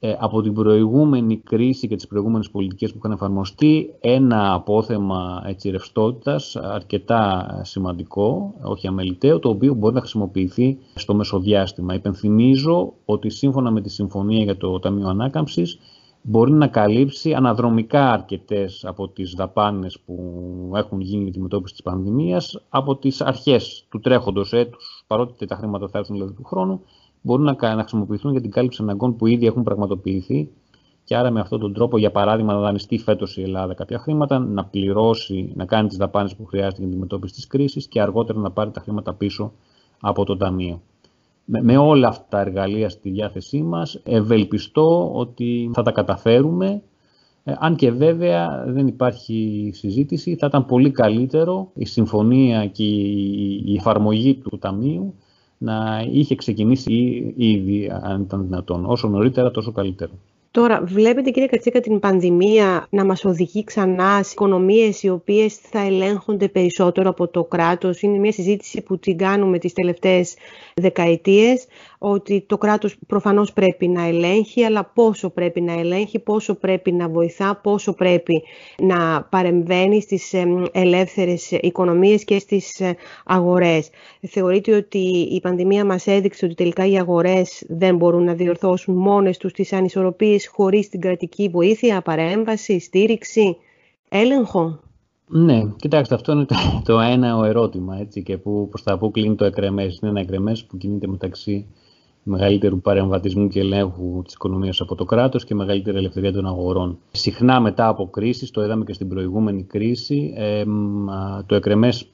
[0.02, 5.70] ε, από την προηγούμενη κρίση και τις προηγούμενες πολιτικές που είχαν εφαρμοστεί ένα απόθεμα έτσι,
[5.70, 11.94] ρευστότητας αρκετά σημαντικό, όχι αμεληταίο, το οποίο μπορεί να χρησιμοποιηθεί στο μεσοδιάστημα.
[11.94, 15.78] Υπενθυμίζω ότι σύμφωνα με τη Συμφωνία για το Ταμείο Ανάκαμψης
[16.22, 20.16] μπορεί να καλύψει αναδρομικά αρκετές από τις δαπάνες που
[20.74, 25.56] έχουν γίνει για τη μετώπιση της πανδημίας από τις αρχές του τρέχοντος έτους, παρότι τα
[25.56, 26.80] χρήματα θα έρθουν δηλαδή του χρόνου,
[27.22, 30.48] μπορούν να, να χρησιμοποιηθούν για την κάλυψη αναγκών που ήδη έχουν πραγματοποιηθεί
[31.10, 34.38] και άρα με αυτόν τον τρόπο, για παράδειγμα, να δανειστεί φέτος η Ελλάδα κάποια χρήματα,
[34.38, 38.38] να πληρώσει, να κάνει τις δαπάνες που χρειάζεται για την αντιμετώπιση της κρίσης και αργότερα
[38.38, 39.52] να πάρει τα χρήματα πίσω
[40.00, 40.82] από το Ταμείο.
[41.44, 46.82] Με, με όλα αυτά τα εργαλεία στη διάθεσή μας, ευελπιστώ ότι θα τα καταφέρουμε.
[47.44, 53.62] Ε, αν και βέβαια δεν υπάρχει συζήτηση, θα ήταν πολύ καλύτερο η συμφωνία και η,
[53.66, 55.14] η εφαρμογή του Ταμείου
[55.62, 56.92] να είχε ξεκινήσει
[57.36, 58.84] ήδη, αν ήταν δυνατόν.
[58.84, 60.10] Όσο νωρίτερα, τόσο καλύτερο.
[60.52, 65.80] Τώρα, βλέπετε κύριε Κατσίκα την πανδημία να μας οδηγεί ξανά σε οικονομίες οι οποίες θα
[65.80, 70.34] ελέγχονται περισσότερο από το κράτος; Είναι μια συζήτηση που την κάνουμε τις τελευταίες
[70.80, 71.66] δεκαετίες
[71.98, 77.08] ότι το κράτος προφανώς πρέπει να ελέγχει, αλλά πόσο πρέπει να ελέγχει, πόσο πρέπει να
[77.08, 78.42] βοηθά, πόσο πρέπει
[78.78, 80.34] να παρεμβαίνει στις
[80.72, 83.90] ελεύθερες οικονομίες και στις ε, αγορές.
[84.28, 84.98] Θεωρείτε ότι
[85.30, 89.72] η πανδημία μας έδειξε ότι τελικά οι αγορές δεν μπορούν να διορθώσουν μόνες τους τις
[89.72, 93.56] ανισορροπίες χωρίς την κρατική βοήθεια, παρέμβαση, στήριξη,
[94.08, 94.89] έλεγχο.
[95.32, 96.46] Ναι, κοιτάξτε, αυτό είναι
[96.84, 99.98] το, ένα ο ερώτημα έτσι, και που, προς τα που κλείνει το εκρεμές.
[99.98, 101.66] Είναι ένα εκρεμές που κινείται μεταξύ
[102.22, 106.98] μεγαλύτερου παρεμβατισμού και ελέγχου της οικονομίας από το κράτος και μεγαλύτερη ελευθερία των αγορών.
[107.10, 110.34] Συχνά μετά από κρίσεις, το είδαμε και στην προηγούμενη κρίση,
[111.46, 112.06] το εκρεμές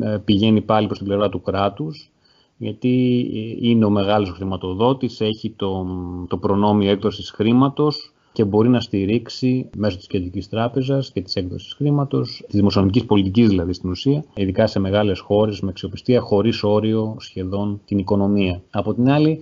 [0.00, 2.10] ε, πηγαίνει πάλι προς την πλευρά του κράτους,
[2.56, 5.86] γιατί ε, είναι ο μεγάλος χρηματοδότης, έχει το,
[6.28, 11.72] το προνόμιο έκδοσης χρήματος, και μπορεί να στηρίξει μέσω της Κεντρικής Τράπεζας και της έκδοσης
[11.72, 17.16] χρήματος, της δημοσιονομικής πολιτικής δηλαδή στην ουσία, ειδικά σε μεγάλες χώρες με αξιοπιστία, χωρίς όριο
[17.18, 18.62] σχεδόν την οικονομία.
[18.70, 19.40] Από την άλλη,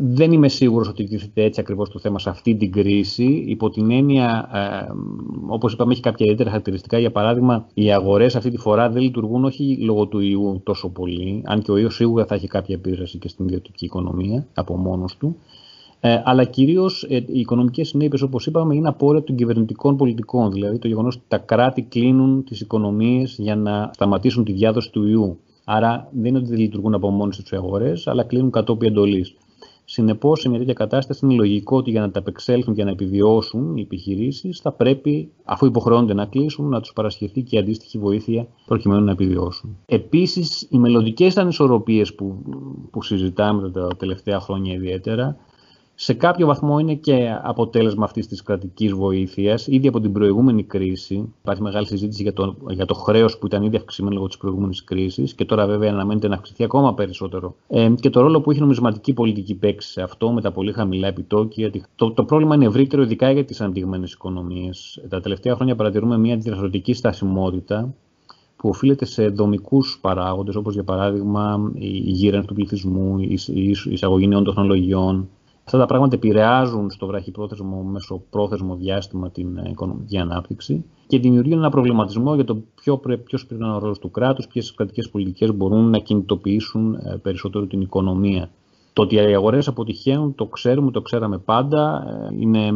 [0.00, 3.44] δεν είμαι σίγουρος ότι εκτίθεται έτσι ακριβώς το θέμα σε αυτή την κρίση.
[3.46, 4.92] Υπό την έννοια, ε,
[5.46, 6.98] όπως είπαμε, έχει κάποια ιδιαίτερα χαρακτηριστικά.
[6.98, 11.42] Για παράδειγμα, οι αγορές αυτή τη φορά δεν λειτουργούν όχι λόγω του ιού τόσο πολύ,
[11.44, 15.16] αν και ο ιός σίγουρα θα έχει κάποια επίδραση και στην ιδιωτική οικονομία από μόνος
[15.16, 15.36] του.
[16.00, 20.50] Ε, αλλά κυρίως ε, οι οικονομικές συνέπειες, όπως είπαμε, είναι απόρρια των κυβερνητικών πολιτικών.
[20.50, 25.06] Δηλαδή το γεγονός ότι τα κράτη κλείνουν τις οικονομίες για να σταματήσουν τη διάδοση του
[25.06, 25.38] ιού.
[25.64, 29.34] Άρα δεν είναι ότι δεν λειτουργούν από μόνες τους αγορές, αλλά κλείνουν κατόπιν εντολής.
[29.84, 33.76] Συνεπώς, σε μια τέτοια κατάσταση είναι λογικό ότι για να τα απεξέλθουν και να επιβιώσουν
[33.76, 39.04] οι επιχειρήσεις, θα πρέπει, αφού υποχρεώνται να κλείσουν, να τους παρασχεθεί και αντίστοιχη βοήθεια προκειμένου
[39.04, 39.76] να επιβιώσουν.
[39.86, 42.42] Επίσης, οι μελλοντικές ανισορροπίες που,
[42.90, 45.36] που συζητάμε τα τελευταία χρόνια ιδιαίτερα,
[46.02, 49.66] σε κάποιο βαθμό είναι και αποτέλεσμα αυτής της κρατικής βοήθειας.
[49.66, 53.62] Ήδη από την προηγούμενη κρίση υπάρχει μεγάλη συζήτηση για το, για το χρέος που ήταν
[53.62, 57.54] ήδη αυξημένο λόγω της προηγούμενης κρίσης και τώρα βέβαια αναμένεται να αυξηθεί ακόμα περισσότερο.
[57.68, 61.08] Ε, και το ρόλο που έχει νομισματική πολιτική παίξει σε αυτό με τα πολύ χαμηλά
[61.08, 61.70] επιτόκια.
[61.96, 65.02] Το, το πρόβλημα είναι ευρύτερο ειδικά για τις αναπτυγμένες οικονομίες.
[65.08, 67.94] Τα τελευταία χρόνια παρατηρούμε μια διαδραστική στασιμότητα
[68.56, 73.38] που οφείλεται σε δομικούς παράγοντες, όπως για παράδειγμα η γύρανση του πληθυσμού, η
[73.90, 75.28] εισαγωγή νέων τεχνολογιών,
[75.72, 81.70] Αυτά τα πράγματα επηρεάζουν στο βραχυπρόθεσμο, μεσοπρόθεσμο διάστημα την ε, οικονομική ανάπτυξη και δημιουργούν ένα
[81.70, 85.90] προβληματισμό για το ποιο πρέπει να είναι ο ρόλος του κράτους, ποιες κρατικές πολιτικές μπορούν
[85.90, 88.50] να κινητοποιήσουν ε, περισσότερο την οικονομία.
[88.92, 92.04] Το ότι οι αγορές αποτυχαίνουν το ξέρουμε, το ξέραμε πάντα.
[92.30, 92.72] Ε, είναι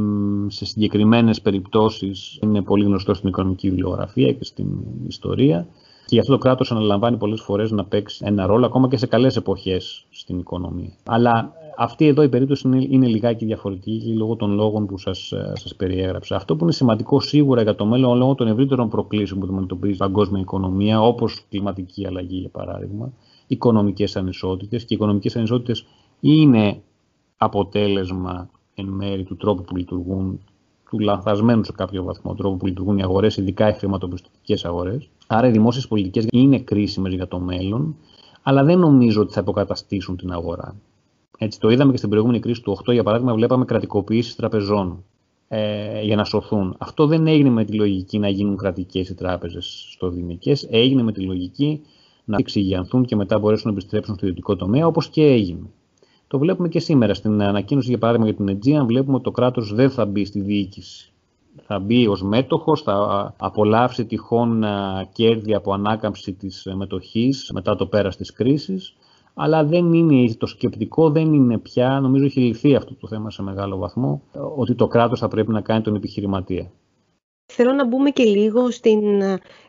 [0.47, 4.69] σε συγκεκριμένες περιπτώσεις είναι πολύ γνωστό στην οικονομική βιβλιογραφία και στην
[5.07, 5.67] ιστορία.
[6.07, 9.07] Και γι' αυτό το κράτος αναλαμβάνει πολλές φορές να παίξει ένα ρόλο ακόμα και σε
[9.07, 10.93] καλές εποχές στην οικονομία.
[11.05, 15.53] Αλλά αυτή εδώ η περίπτωση είναι, είναι λιγάκι διαφορετική λόγω των λόγων που σας, ε,
[15.55, 16.37] σας περιέγραψα.
[16.37, 19.97] Αυτό που είναι σημαντικό σίγουρα για το μέλλον, λόγω των ευρύτερων προκλήσεων που αντιμετωπίζει η
[19.97, 23.13] παγκόσμια οικονομία, όπως κλιματική αλλαγή για παράδειγμα,
[23.47, 25.87] οικονομικές ανισότητες και οι οικονομικές ανισότητες
[26.21, 26.83] είναι
[27.37, 30.41] αποτέλεσμα εν μέρη του τρόπου που λειτουργούν
[30.91, 35.09] του λανθασμένου σε κάποιο βαθμό τρόπο που λειτουργούν οι αγορές, ειδικά οι χρηματοπιστωτικές αγορές.
[35.27, 37.97] Άρα οι δημόσιες πολιτικές είναι κρίσιμες για το μέλλον,
[38.43, 40.75] αλλά δεν νομίζω ότι θα υποκαταστήσουν την αγορά.
[41.45, 45.05] Έτσι, το είδαμε και στην προηγούμενη κρίση του 8, για παράδειγμα, βλέπαμε κρατικοποιήσεις τραπεζών.
[45.49, 46.75] ε, για να σωθούν.
[46.79, 51.13] Αυτό δεν έγινε με τη λογική να γίνουν κρατικές οι τράπεζες στο Δημικές, έγινε με
[51.13, 51.81] τη λογική
[52.25, 55.71] να εξηγιανθούν και μετά μπορέσουν να επιστρέψουν στο ιδιωτικό τομέα, όπως και έγινε.
[56.29, 57.15] Το βλέπουμε και σήμερα.
[57.15, 60.41] Στην ανακοίνωση, για παράδειγμα, για την Aegean, βλέπουμε ότι το κράτος δεν θα μπει στη
[60.41, 61.13] διοίκηση.
[61.67, 64.65] Θα μπει ως μέτοχος, θα απολαύσει τυχόν
[65.13, 68.95] κέρδη από ανάκαμψη της μετοχής μετά το πέρας της κρίσης
[69.35, 73.43] αλλά δεν είναι, το σκεπτικό δεν είναι πια, νομίζω έχει λυθεί αυτό το θέμα σε
[73.43, 74.23] μεγάλο βαθμό,
[74.57, 76.71] ότι το κράτος θα πρέπει να κάνει τον επιχειρηματία.
[77.47, 79.21] Θέλω να μπούμε και λίγο στην,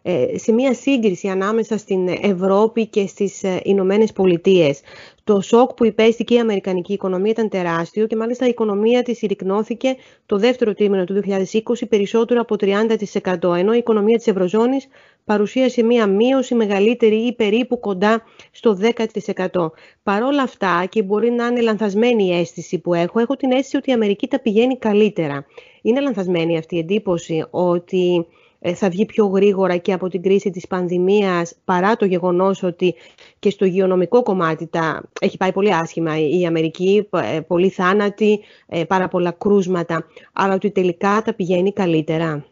[0.01, 4.81] ε, σε μια σύγκριση ανάμεσα στην Ευρώπη και στις ε, Ηνωμένες Πολιτείες.
[5.23, 9.95] Το σοκ που υπέστηκε η Αμερικανική οικονομία ήταν τεράστιο και μάλιστα η οικονομία της συρρυκνώθηκε
[10.25, 14.87] το δεύτερο τρίμηνο του 2020 περισσότερο από 30% ενώ η οικονομία της Ευρωζώνης
[15.25, 19.71] παρουσίασε μία μείωση μεγαλύτερη ή περίπου κοντά στο 10%.
[20.03, 23.77] Παρ' όλα αυτά, και μπορεί να είναι λανθασμένη η αίσθηση που έχω, έχω την αίσθηση
[23.77, 25.45] ότι η Αμερική τα πηγαίνει καλύτερα.
[25.85, 28.25] Είναι λανθασμένη αυτή η εντύπωση ότι
[28.59, 32.95] ε, θα βγει πιο γρήγορα και από την κρίση της πανδημίας παρά το γεγονός ότι
[33.39, 38.83] και στο υγειονομικό κομμάτι τα έχει πάει πολύ άσχημα η Αμερική, ε, πολύ θάνατοι, ε,
[38.83, 42.45] πάρα πολλά κρούσματα, αλλά ότι τελικά τα πηγαίνει καλύτερα.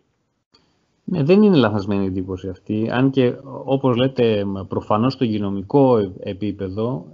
[1.04, 7.06] Ναι, δεν είναι λαθασμένη η εντύπωση αυτή, αν και όπως λέτε προφανώς στο υγειονομικό επίπεδο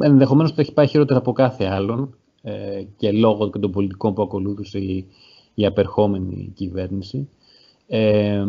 [0.00, 4.14] ε, ενδεχομένως το έχει πάει χειρότερα από κάθε άλλον ε, και λόγω και των πολιτικών
[4.14, 5.06] που ακολούθησε η,
[5.54, 7.28] η απερχόμενη κυβέρνηση.
[7.86, 8.44] Ε,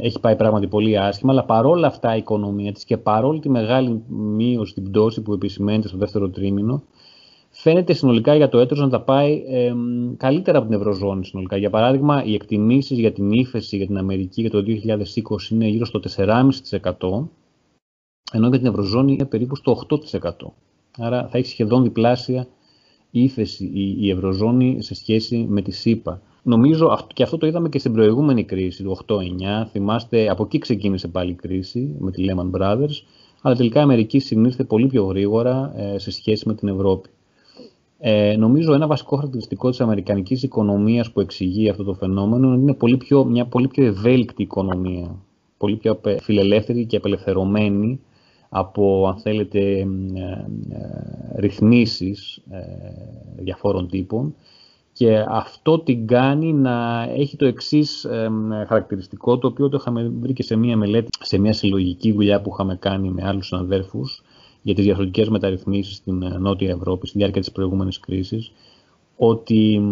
[0.00, 4.02] έχει πάει πράγματι πολύ άσχημα, αλλά παρόλα αυτά η οικονομία της και παρόλη τη μεγάλη
[4.08, 6.82] μείωση, την πτώση που επισημαίνεται στο δεύτερο τρίμηνο,
[7.50, 9.74] φαίνεται συνολικά για το έτος να τα πάει ε,
[10.16, 11.56] καλύτερα από την Ευρωζώνη συνολικά.
[11.56, 15.84] Για παράδειγμα, οι εκτιμήσεις για την ύφεση για την Αμερική για το 2020 είναι γύρω
[15.84, 16.48] στο 4,5%,
[18.32, 19.86] ενώ για την Ευρωζώνη είναι περίπου στο
[20.20, 20.30] 8%.
[20.98, 22.46] Άρα θα έχει σχεδόν διπλάσια
[23.10, 26.22] ύφεση η, η Ευρωζώνη σε σχέση με τη ΣΥΠΑ.
[26.42, 29.14] Νομίζω και αυτό το είδαμε και στην προηγούμενη κρίση του 8-9.
[29.70, 33.02] Θυμάστε, από εκεί ξεκίνησε πάλι η κρίση με τη Lehman Brothers.
[33.42, 37.08] Αλλά τελικά η Αμερική συνήλθε πολύ πιο γρήγορα ε, σε σχέση με την Ευρώπη.
[37.98, 42.96] Ε, νομίζω ένα βασικό χαρακτηριστικό της αμερικανικής οικονομίας που εξηγεί αυτό το φαινόμενο είναι πολύ
[42.96, 45.16] πιο, μια πολύ πιο ευέλικτη οικονομία.
[45.56, 48.00] Πολύ πιο φιλελεύθερη και απελευθερωμένη
[48.52, 49.86] από, αν θέλετε, ε, ε,
[51.36, 52.58] ρυθμίσεις ε,
[53.36, 54.34] διαφόρων τύπων
[54.92, 58.06] και αυτό την κάνει να έχει το εξής
[58.66, 62.50] χαρακτηριστικό, το οποίο το είχαμε βρει και σε μία μελέτη, σε μία συλλογική δουλειά που
[62.52, 64.22] είχαμε κάνει με άλλους συναδέρφους
[64.62, 68.52] για τις διαφορετικές μεταρρυθμίσεις στην Νότια Ευρώπη, στη διάρκεια της προηγούμενης κρίσης,
[69.16, 69.82] ότι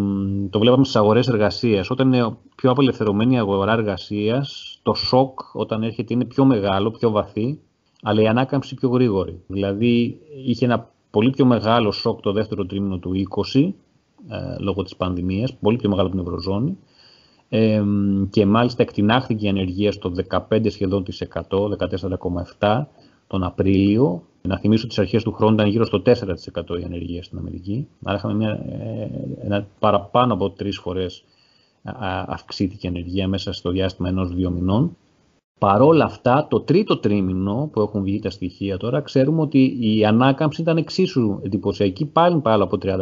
[0.49, 1.89] το βλέπαμε στις αγορές εργασίας.
[1.89, 7.09] Όταν είναι πιο απελευθερωμένη η αγορά εργασίας, το σοκ όταν έρχεται είναι πιο μεγάλο, πιο
[7.09, 7.59] βαθύ
[8.01, 9.41] αλλά η ανάκαμψη πιο γρήγορη.
[9.47, 13.11] Δηλαδή είχε ένα πολύ πιο μεγάλο σοκ το δεύτερο τρίμηνο του
[13.53, 13.71] 20
[14.29, 16.77] ε, λόγω της πανδημίας, πολύ πιο μεγάλο από την Ευρωζώνη
[17.49, 17.83] ε,
[18.29, 20.11] και μάλιστα εκτινάχθηκε η ανεργία στο
[20.49, 21.41] 15 σχεδόν της 100,
[22.59, 22.83] 14,7
[23.27, 24.23] τον Απρίλιο.
[24.41, 26.13] Να θυμίσω ότι στις αρχές του χρόνου ήταν γύρω στο 4%
[26.81, 27.87] η ανεργία στην Αμερική.
[28.03, 29.09] Άρα είχαμε μια, ε,
[29.45, 31.23] ένα, παραπάνω από τρεις φορές
[32.27, 34.97] αυξήθηκε η ανεργία μέσα στο διάστημα ενός-δύο μηνών.
[35.59, 40.61] Παρόλα αυτά, το τρίτο τρίμηνο που έχουν βγει τα στοιχεία τώρα, ξέρουμε ότι η ανάκαμψη
[40.61, 42.97] ήταν εξίσου εντυπωσιακή, πάλι πάνω από 30%.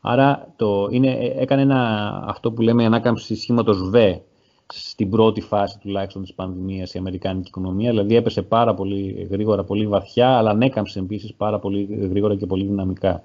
[0.00, 4.18] Άρα το είναι, έκανε ένα, αυτό που λέμε ανάκαμψη σχήματος V
[4.66, 9.86] στην πρώτη φάση τουλάχιστον της πανδημίας η Αμερικάνικη οικονομία, δηλαδή έπεσε πάρα πολύ γρήγορα, πολύ
[9.86, 13.22] βαθιά, αλλά ανέκαμψε επίσης πάρα πολύ γρήγορα και πολύ δυναμικά.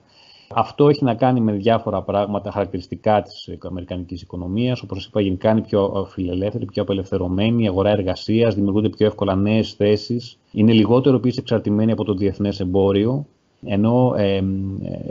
[0.55, 4.81] Αυτό έχει να κάνει με διάφορα πράγματα χαρακτηριστικά της αμερικανικής οικονομίας.
[4.81, 9.73] Όπως είπα, γενικά είναι πιο φιλελεύθερη, πιο απελευθερωμένη, η αγορά εργασίας, δημιουργούνται πιο εύκολα νέες
[9.73, 10.37] θέσεις.
[10.51, 13.25] Είναι λιγότερο επίσης εξαρτημένη από το διεθνές εμπόριο,
[13.65, 14.43] ενώ ε,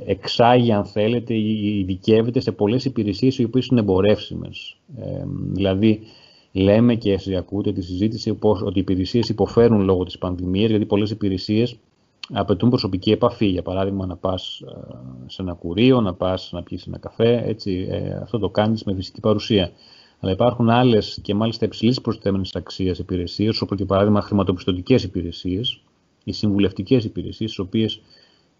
[0.06, 4.76] εξάγει, αν θέλετε, ή ειδικεύεται σε πολλές υπηρεσίες οι οποίες είναι εμπορεύσιμες.
[4.98, 6.00] Ε, δηλαδή,
[6.52, 11.10] λέμε και εσείς ακούτε τη συζήτηση ότι οι υπηρεσίες υποφέρουν λόγω της πανδημίας, γιατί πολλές
[11.10, 11.76] υπηρεσίες
[12.32, 13.46] απαιτούν προσωπική επαφή.
[13.46, 14.70] Για παράδειγμα, να πας ε,
[15.26, 18.94] σε ένα κουρίο, να πας να πιεις ένα καφέ, έτσι, ε, αυτό το κάνεις με
[18.94, 19.70] φυσική παρουσία.
[20.20, 25.82] Αλλά υπάρχουν άλλες και μάλιστα υψηλής προσθέμενης αξίας υπηρεσίες, όπως για παράδειγμα χρηματοπιστωτικές υπηρεσίες,
[26.24, 28.00] οι συμβουλευτικές υπηρεσίες, στις οποίες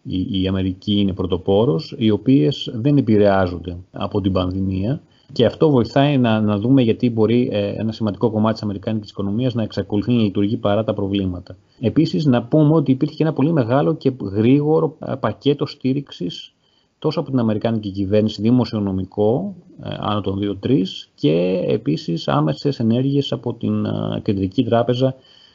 [0.02, 6.18] η, η Αμερική είναι πρωτοπόρος, οι οποίες δεν επηρεάζονται από την πανδημία και αυτό βοηθάει
[6.18, 10.22] να, να δούμε γιατί μπορεί ε, ένα σημαντικό κομμάτι της Αμερικάνικης οικονομίας να εξακολουθεί να
[10.22, 11.56] λειτουργεί παρά τα προβλήματα.
[11.80, 16.52] Επίσης, να πούμε ότι υπήρχε ένα πολύ μεγάλο και γρήγορο ε, πακέτο στήριξης
[16.98, 20.82] τόσο από την Αμερικάνικη κυβέρνηση δημοσιονομικό, ε, άνω των 2-3,
[21.14, 23.86] και επίσης άμεσες ενέργειες από την
[24.22, 25.14] Κεντρική Τράπεζα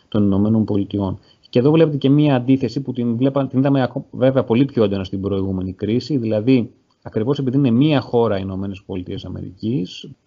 [0.10, 1.20] των Ηνωμένων Πολιτειών.
[1.50, 5.04] Και εδώ βλέπετε και μία αντίθεση που την, βλέπα, την είδαμε βέβαια πολύ πιο έντονα
[5.04, 9.32] στην προηγούμενη κρίση, δηλαδή Ακριβώς επειδή είναι μία χώρα οι ΗΠΑ,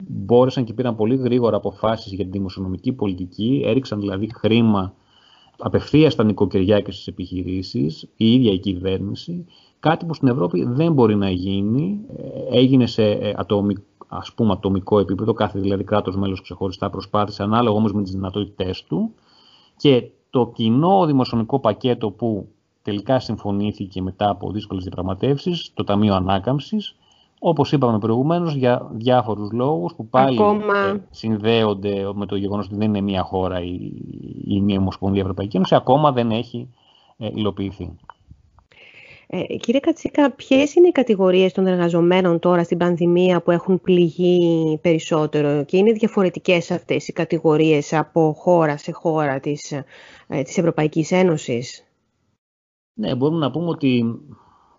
[0.08, 4.94] μπόρεσαν και πήραν πολύ γρήγορα αποφάσεις για την δημοσιονομική πολιτική, έριξαν δηλαδή χρήμα
[5.58, 9.46] απευθείας στα νοικοκυριά και στις επιχειρήσεις, η ίδια η κυβέρνηση.
[9.80, 12.00] Κάτι που στην Ευρώπη δεν μπορεί να γίνει.
[12.16, 17.42] Ε, έγινε σε ε, ατομικό, ας πούμε, ατομικό επίπεδο, κάθε δηλαδή κράτος μέλος ξεχωριστά προσπάθησε,
[17.42, 19.14] ανάλογα όμως με τις δυνατότητές του.
[19.76, 22.48] Και το κοινό δημοσιονομικό πακέτο που
[22.82, 26.96] τελικά συμφωνήθηκε μετά από δύσκολες διαπραγματεύσεις, το Ταμείο Ανάκαμψης,
[27.38, 30.78] όπως είπαμε προηγουμένως, για διάφορους λόγους που πάλι Ακόμα...
[30.78, 33.92] Ε, συνδέονται με το γεγονός ότι δεν είναι μία χώρα ή,
[34.46, 36.68] ή μία Ομοσπονδία Ευρωπαϊκής Ένωσης, ακόμα δεν έχει
[37.18, 37.90] ε, υλοποιηθεί.
[39.32, 44.78] Ε, κύριε Κατσίκα, ποιες είναι οι κατηγορίες των εργαζομένων τώρα στην πανδημία που έχουν πληγεί
[44.82, 49.72] περισσότερο και είναι διαφορετικές αυτές οι κατηγορίες από χώρα σε χώρα της,
[50.28, 51.84] ε, της Ευρωπαϊκής Ένωσης;
[52.94, 54.20] Ναι, μπορούμε να πούμε ότι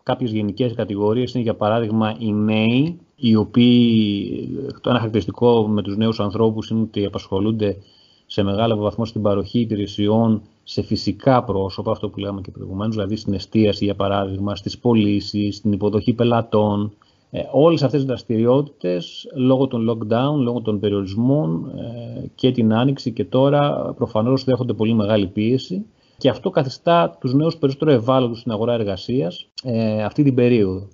[0.03, 4.49] κάποιες γενικές κατηγορίες είναι για παράδειγμα οι νέοι, οι οποίοι,
[4.81, 7.77] το ένα χαρακτηριστικό με τους νέους ανθρώπους είναι ότι απασχολούνται
[8.25, 13.15] σε μεγάλο βαθμό στην παροχή υπηρεσιών σε φυσικά πρόσωπα, αυτό που λέμε και προηγουμένως, δηλαδή
[13.15, 16.93] στην εστίαση για παράδειγμα, στις πωλήσεις, στην υποδοχή πελατών.
[17.31, 23.11] Ε, όλες αυτές τις δραστηριότητες λόγω των lockdown, λόγω των περιορισμών ε, και την άνοιξη
[23.11, 25.85] και τώρα προφανώς δέχονται πολύ μεγάλη πίεση
[26.21, 30.87] και αυτό καθιστά τους νέους περισσότερο ευάλωτους στην αγορά εργασίας ε, αυτή την περίοδο.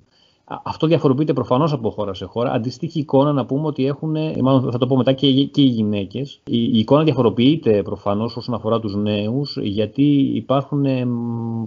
[0.64, 2.52] Αυτό διαφοροποιείται προφανώς από χώρα σε χώρα.
[2.52, 6.42] Αντίστοιχη εικόνα να πούμε ότι έχουν, μάλλον θα το πω μετά και, και οι γυναίκες.
[6.46, 11.08] Η, η εικόνα διαφοροποιείται προφανώς όσον αφορά τους νέους, γιατί υπάρχουν ε,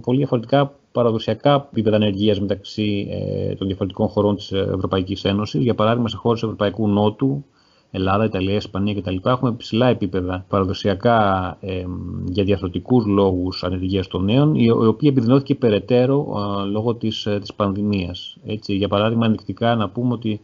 [0.01, 5.63] πολύ διαφορετικά παραδοσιακά επίπεδα ανεργίας μεταξύ ε, των διαφορετικών χωρών της Ευρωπαϊκής Ένωσης.
[5.63, 7.45] Για παράδειγμα, σε χώρες Ευρωπαϊκού Νότου,
[7.91, 9.15] Ελλάδα, Ιταλία, Ισπανία κτλ.
[9.23, 11.83] Έχουμε ψηλά επίπεδα παραδοσιακά ε,
[12.25, 17.49] για διαθροτικούς λόγους ανεργίας των νέων, η, η οποία επιδεινώθηκε περαιτέρω ε, λόγω της της
[17.49, 18.37] ε, πανδημίας.
[18.45, 20.41] Έτσι, για παράδειγμα, ενδεικτικά να πούμε ότι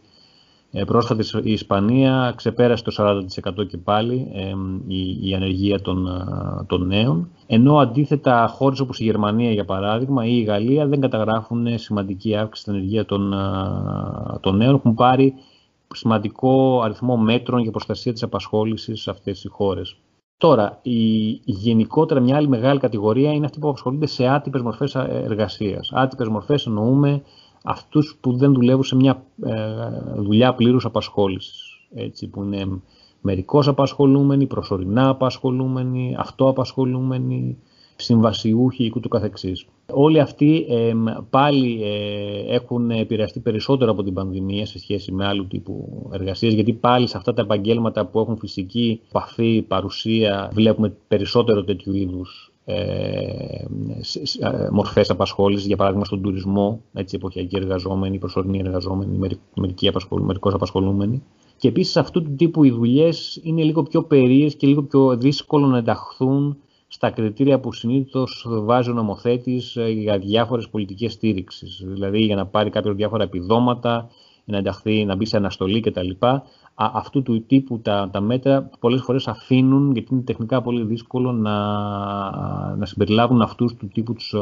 [0.72, 4.52] ε, πρόσφατα η Ισπανία ξεπέρασε το 40% και πάλι ε,
[4.86, 10.26] η, η ανεργία των, ε, των νέων, ενώ αντίθετα χώρες όπως η Γερμανία για παράδειγμα
[10.26, 13.34] ή η Γαλλία δεν καταγράφουν σημαντική αύξηση στην ανεργία των,
[14.40, 15.34] των νέων, έχουν πάρει
[15.94, 19.96] σημαντικό αριθμό μέτρων για προστασία της απασχόλησης σε αυτές οι χώρες.
[20.36, 25.90] Τώρα, η, γενικότερα μια άλλη μεγάλη κατηγορία είναι αυτοί που απασχολούνται σε άτυπες μορφές εργασίας.
[25.92, 27.22] Άτυπες μορφές εννοούμε
[27.64, 29.54] αυτούς που δεν δουλεύουν σε μια ε,
[30.16, 31.62] δουλειά πλήρους απασχόλησης.
[31.94, 32.80] Έτσι, που είναι
[33.20, 37.58] μερικώς απασχολούμενοι, προσωρινά απασχολούμενοι, αυτοαπασχολούμενοι,
[38.02, 39.66] συμβασιούχοι και του καθεξής.
[39.92, 40.66] Όλοι αυτοί
[41.30, 46.72] πάλι ε, έχουν επηρεαστεί περισσότερο από την πανδημία σε σχέση με άλλου τύπου εργασίες, γιατί
[46.72, 52.74] πάλι σε αυτά τα επαγγέλματα που έχουν φυσική παφή, παρουσία, βλέπουμε περισσότερο τέτοιου είδους ε,
[54.40, 61.22] ε μορφές απασχόλησης, για παράδειγμα στον τουρισμό, έτσι, εποχιακοί εργαζόμενοι, προσωρινοί εργαζόμενοι, μερικοί μερικώς απασχολούμενοι.
[61.56, 65.66] Και επίσης αυτού του τύπου οι δουλειές είναι λίγο πιο περίες και λίγο πιο δύσκολο
[65.66, 66.56] να ενταχθούν
[66.88, 71.82] στα κριτήρια που συνήθως βάζει ο νομοθέτης ε, για διάφορες πολιτικές στήριξεις.
[71.86, 74.08] Δηλαδή για να πάρει κάποιος διάφορα επιδόματα,
[74.44, 76.10] να ενταχθεί, να μπει σε αναστολή κτλ.
[76.74, 81.56] Αυτού του τύπου τα, τα μέτρα πολλές φορές αφήνουν, γιατί είναι τεχνικά πολύ δύσκολο να,
[82.76, 84.34] να συμπεριλάβουν αυτούς του τύπου τους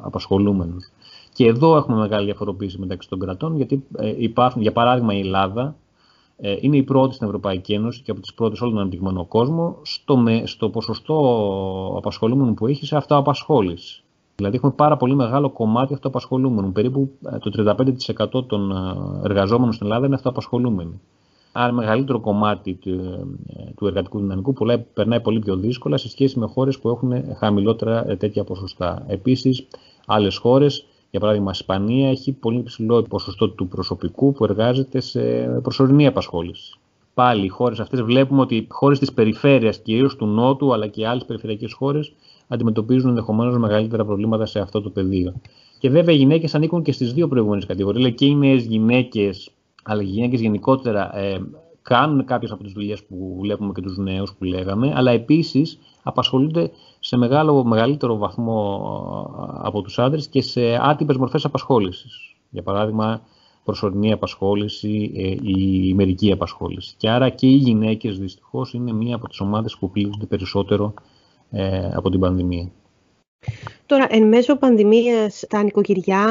[0.00, 0.90] απασχολούμενους.
[1.32, 5.62] Και εδώ έχουμε μεγάλη διαφοροποίηση μεταξύ των κρατών, γιατί ε, υπάρχουν, για παράδειγμα, η Ελλάδα,
[5.62, 5.87] ε,
[6.60, 10.16] είναι η πρώτη στην Ευρωπαϊκή Ένωση και από τις πρώτες όλο τον αναπτυγμένο κόσμο στο,
[10.16, 14.02] με, στο ποσοστό απασχολούμενων που έχει σε αυτοαπασχόληση.
[14.36, 16.72] Δηλαδή έχουμε πάρα πολύ μεγάλο κομμάτι αυτοαπασχολούμενων.
[16.72, 17.74] Περίπου ε, το
[18.38, 18.74] 35% των ε,
[19.24, 21.00] εργαζόμενων στην Ελλάδα είναι αυτοαπασχολούμενοι.
[21.52, 23.00] Άρα μεγαλύτερο κομμάτι του,
[23.76, 28.16] του εργατικού δυναμικού που περνάει πολύ πιο δύσκολα σε σχέση με χώρες που έχουν χαμηλότερα
[28.16, 29.04] τέτοια ποσοστά.
[29.06, 29.66] Επίσης,
[30.06, 35.20] άλλες χώρες για παράδειγμα, η Ισπανία έχει πολύ ψηλό ποσοστό του προσωπικού που εργάζεται σε
[35.62, 36.78] προσωρινή απασχόληση.
[37.14, 41.06] Πάλι οι χώρες αυτές βλέπουμε ότι οι χώρες της περιφέρειας, κυρίως του Νότου, αλλά και
[41.06, 42.12] άλλες περιφερειακές χώρες,
[42.48, 45.34] αντιμετωπίζουν ενδεχομένως μεγαλύτερα προβλήματα σε αυτό το πεδίο.
[45.78, 48.02] Και βέβαια οι γυναίκες ανήκουν και στις δύο προηγούμενες κατηγορίες.
[48.02, 49.50] Δηλαδή και οι νέες γυναίκες,
[49.82, 51.40] αλλά οι γυναίκες γενικότερα ε,
[51.82, 56.70] κάνουν κάποιες από τις δουλειές που βλέπουμε και τους νέους που λέγαμε, αλλά επίσης απασχολούνται
[57.00, 58.80] σε μεγάλο, μεγαλύτερο βαθμό
[59.62, 62.36] από τους άντρες και σε άτυπες μορφές απασχόλησης.
[62.50, 63.20] Για παράδειγμα,
[63.64, 65.10] προσωρινή απασχόληση
[65.42, 66.94] ή ε, μερική απασχόληση.
[66.96, 70.94] Και άρα και οι γυναίκες δυστυχώς είναι μία από τις ομάδες που πλήγονται περισσότερο
[71.50, 72.70] ε, από την πανδημία.
[73.86, 76.26] Τώρα, εν μέσω πανδημίας, τα νοικοκυριά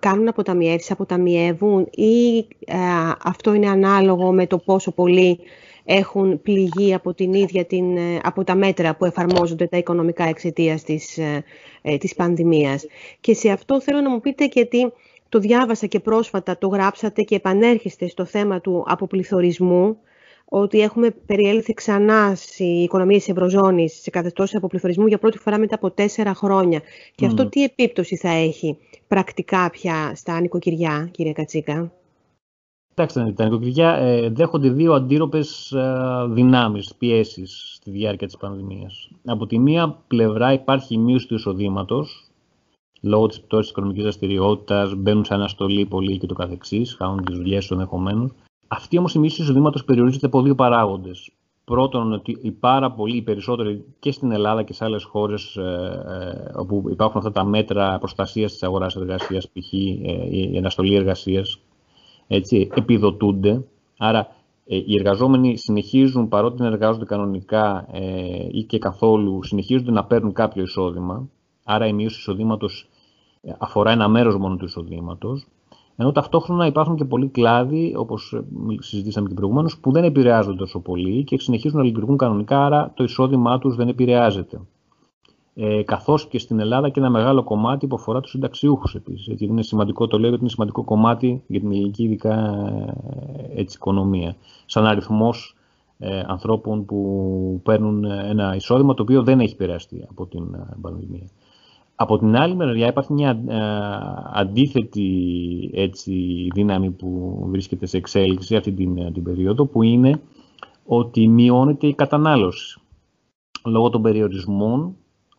[0.00, 2.76] κάνουν αποταμιεύσεις, αποταμιεύουν ή ε,
[3.22, 5.38] αυτό είναι ανάλογο με το πόσο πολύ
[5.84, 10.78] έχουν πληγεί από την ίδια την, ε, από τα μέτρα που εφαρμόζονται τα οικονομικά εξαιτία
[10.78, 12.86] της, ε, της πανδημίας.
[13.20, 14.92] Και σε αυτό θέλω να μου πείτε γιατί
[15.30, 19.98] Το διάβασα και πρόσφατα, το γράψατε και επανέρχεστε στο θέμα του αποπληθωρισμού,
[20.48, 25.74] ότι έχουμε περιέλθει ξανά η οικονομία της Ευρωζώνης σε καθεστώς αποπληθωρισμού για πρώτη φορά μετά
[25.74, 26.82] από τέσσερα χρόνια.
[27.14, 31.92] Και αυτό τι επίπτωση θα έχει πρακτικά πια στα νοικοκυριά, κύριε Κατσίκα;
[32.88, 39.10] Κοιτάξτε, τα νοικοκυριά ε, δέχονται δύο αντίρροπες ε, δυνάμεις, πιέσεις στη διάρκεια της πανδημίας.
[39.24, 42.30] Από τη μία πλευρά υπάρχει η μείωση του εισοδήματος,
[43.00, 47.36] λόγω της πτώσης της οικονομικής δραστηριότητας, μπαίνουν σε αναστολή πολύ και το καθεξής, χάνουν τις
[47.36, 48.30] δουλειές του ενδεχομένως.
[48.68, 51.30] Αυτή όμως η μείωση του εισοδήματο περιορίζεται από δύο παράγοντες.
[51.64, 56.02] Πρώτον, ότι οι πάρα πολλοί, οι περισσότεροι και στην Ελλάδα και σε άλλες χώρες ε,
[56.06, 59.72] ε, όπου υπάρχουν αυτά τα μέτρα προστασίας της αγοράς εργασίας, π.χ.
[59.72, 59.78] Ε,
[60.30, 61.60] η αναστολή εργασίας,
[62.26, 63.64] έτσι, επιδοτούνται.
[63.98, 64.28] Άρα
[64.66, 70.62] ε, οι εργαζόμενοι συνεχίζουν, παρότι εργάζονται κανονικά ε, ή και καθόλου, συνεχίζονται να παίρνουν κάποιο
[70.62, 71.28] εισόδημα.
[71.64, 72.88] Άρα η μείωση εισοδήματος
[73.42, 75.46] ε, αφορά ένα μέρος μόνο του εισοδήματος.
[76.00, 78.42] Ενώ ταυτόχρονα υπάρχουν και πολλοί κλάδοι, όπως
[78.78, 83.04] συζητήσαμε και προηγουμένως, που δεν επηρεάζονται τόσο πολύ και συνεχίζουν να λειτουργούν κανονικά, άρα το
[83.04, 84.60] εισόδημά τους δεν επηρεάζεται
[85.54, 89.26] ε, καθώς και στην Ελλάδα και ένα μεγάλο κομμάτι που αφορά τους συνταξιούχους επίσης.
[89.26, 92.34] Γιατί είναι σημαντικό, το λέω γιατί είναι σημαντικό κομμάτι για την ελληνική ειδικά
[93.54, 94.36] ε, έτσι, οικονομία.
[94.66, 95.56] Σαν αριθμός
[95.98, 101.28] ε, ανθρώπων που παίρνουν ένα εισόδημα το οποίο δεν έχει επηρεαστεί από την ε, πανδημία.
[102.00, 103.58] Από την άλλη μεριά υπάρχει μια ε,
[104.32, 105.10] αντίθετη
[105.74, 110.20] έτσι, δύναμη που βρίσκεται σε εξέλιξη αυτή την, την περίοδο που είναι
[110.86, 112.80] ότι μειώνεται η κατανάλωση
[113.64, 114.96] λόγω των περιορισμών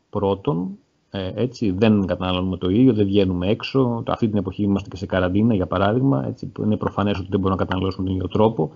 [0.09, 0.77] Πρώτον,
[1.09, 4.03] ε, έτσι, δεν καταναλώνουμε το ίδιο, δεν βγαίνουμε έξω.
[4.07, 6.25] Αυτή την εποχή είμαστε και σε καραντίνα, για παράδειγμα.
[6.27, 8.71] Έτσι, είναι προφανές ότι δεν μπορούμε να καταναλώσουμε τον ίδιο τρόπο.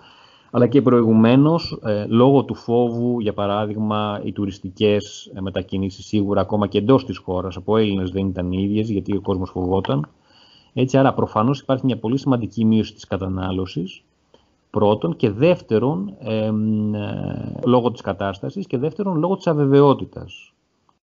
[0.55, 6.67] Αλλά και προηγουμένως, ε, λόγω του φόβου, για παράδειγμα, οι τουριστικές ε, μετακινήσεις σίγουρα ακόμα
[6.67, 10.09] και εντός της χώρας από Έλληνες δεν ήταν οι ίδιες, γιατί ο κόσμος φοβόταν.
[10.73, 14.03] Έτσι, άρα προφανώς υπάρχει μια πολύ σημαντική μείωση της κατανάλωσης.
[14.69, 16.51] Πρώτον και δεύτερον, ε,
[17.65, 20.53] λόγω της κατάστασης και δεύτερον λόγω της αβεβαιότητας.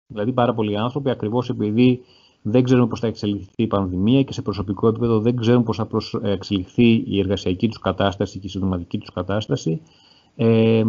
[0.06, 2.04] Δηλαδή, πάρα πολλοί άνθρωποι, ακριβώς επειδή
[2.42, 5.88] δεν ξέρουν πώς θα εξελιχθεί η πανδημία και σε προσωπικό επίπεδο δεν ξέρουν πώς θα
[6.22, 9.80] εξελιχθεί η εργασιακή τους κατάσταση και η συντοματική τους κατάσταση,
[10.36, 10.82] ε,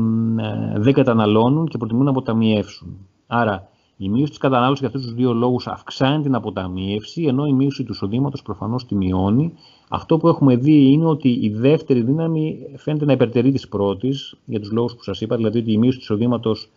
[0.76, 2.98] δεν καταναλώνουν και προτιμούν να αποταμιεύσουν.
[3.28, 7.54] Άρα, η μείωση της κατανάλωσης για αυτούς τους δύο λόγους αυξάνει την αποταμίευση, ενώ η
[7.54, 9.54] μείωση του εισοδήματος προφανώς τη μειώνει.
[9.90, 14.60] Αυτό που έχουμε δει είναι ότι η δεύτερη δύναμη φαίνεται να υπερτερεί της πρώτης, για
[14.60, 16.70] τους λόγους που σας είπα, δηλαδή ότι η μείωση του εισοδήματος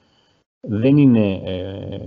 [0.61, 1.99] δεν είναι ε,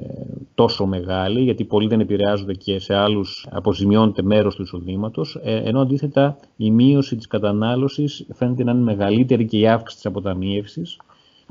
[0.56, 5.82] τόσο μεγάλη, γιατί πολλοί δεν επηρεάζονται και σε άλλους αποζημιώνεται μέρος του εισοδήματος, ε, ενώ
[5.82, 11.00] αντίθετα η μείωση της κατανάλωσης φαίνεται να είναι μεγαλύτερη και η αύξηση της αποταμίευσης.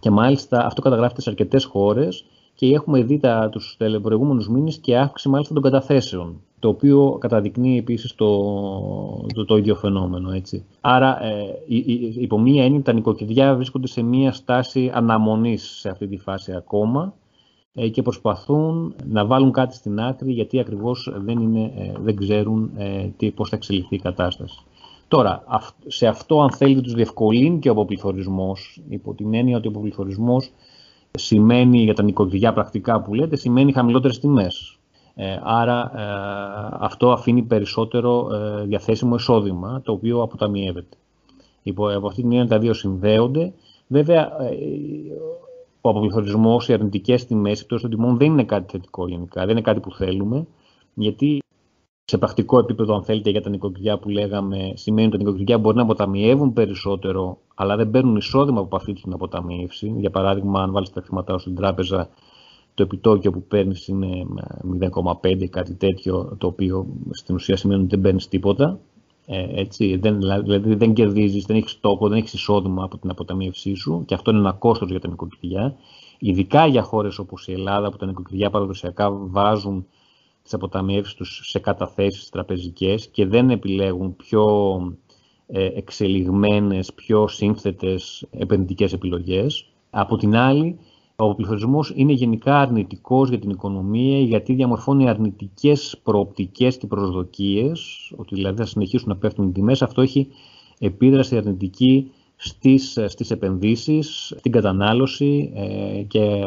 [0.00, 4.98] Και μάλιστα αυτό καταγράφεται σε αρκετές χώρες και έχουμε δει τα, τους προηγούμενους μήνες και
[4.98, 8.26] αύξηση μάλιστα των καταθέσεων το οποίο καταδεικνύει επίσης το,
[9.34, 10.30] το, το ίδιο φαινόμενο.
[10.30, 10.64] Έτσι.
[10.80, 11.58] Άρα, ε,
[12.20, 17.14] υπό μία έννοια, τα νοικοκυριά βρίσκονται σε μία στάση αναμονής σε αυτή τη φάση ακόμα
[17.74, 22.70] ε, και προσπαθούν να βάλουν κάτι στην άκρη γιατί ακριβώς δεν, είναι, ε, δεν ξέρουν
[22.76, 24.58] ε, τι, πώς θα εξελιχθεί η κατάσταση.
[25.08, 25.44] Τώρα,
[25.86, 30.52] σε αυτό αν θέλετε τους διευκολύνει και ο αποπληθωρισμός, υπό την έννοια ότι ο αποπληθωρισμός
[31.10, 34.77] σημαίνει για τα νοικοκυριά πρακτικά που λέτε, σημαίνει χαμηλότερες τιμές.
[35.20, 40.96] Ε, άρα ε, αυτό αφήνει περισσότερο ε, διαθέσιμο εισόδημα, το οποίο αποταμιεύεται.
[41.62, 43.52] Υπό, από αυτή την έννοια τα δύο συνδέονται.
[43.86, 44.30] Βέβαια,
[45.80, 49.50] ο αποπληθωρισμό, οι αρνητικές τιμές, η πτώση των τιμών δεν είναι κάτι θετικό γενικά, δεν
[49.50, 50.46] είναι κάτι που θέλουμε,
[50.94, 51.38] γιατί
[52.04, 55.76] σε πρακτικό επίπεδο, αν θέλετε, για τα νοικοκυριά που λέγαμε, σημαίνει ότι τα νοικοκυριά μπορεί
[55.76, 59.94] να αποταμιεύουν περισσότερο, αλλά δεν παίρνουν εισόδημα από αυτή την αποταμίευση.
[59.96, 62.08] Για παράδειγμα, αν βάλεις τα χρήματά στην τράπεζα
[62.78, 64.26] το επιτόκιο που παίρνεις είναι
[65.22, 68.80] 0,5 κάτι τέτοιο, το οποίο στην ουσία σημαίνει ότι δεν παίρνεις τίποτα.
[69.26, 73.74] Ε, έτσι, δεν, δηλαδή δεν κερδίζεις, δεν έχεις τόπο, δεν έχεις εισόδημα από την αποταμίευσή
[73.74, 75.76] σου και αυτό είναι ένα κόστος για τα νοικοκυριά.
[76.18, 79.86] Ειδικά για χώρες όπως η Ελλάδα, που τα νοικοκυριά παραδοσιακά βάζουν
[80.42, 84.44] τις αποταμιεύσεις τους σε καταθέσεις τραπεζικές και δεν επιλέγουν πιο
[85.46, 89.66] ε, εξελιγμένες, πιο σύνθετες επενδυτικές επιλογές.
[89.90, 90.78] Από την άλλη,
[91.20, 98.34] ο αποπληθωρισμό είναι γενικά αρνητικός για την οικονομία γιατί διαμορφώνει αρνητικές προοπτικές και προσδοκίες, ότι
[98.34, 99.82] δηλαδή θα συνεχίσουν να πέφτουν οι τιμές.
[99.82, 100.28] Αυτό έχει
[100.78, 106.44] επίδραση αρνητική στις, στις επενδύσεις, στην κατανάλωση ε, και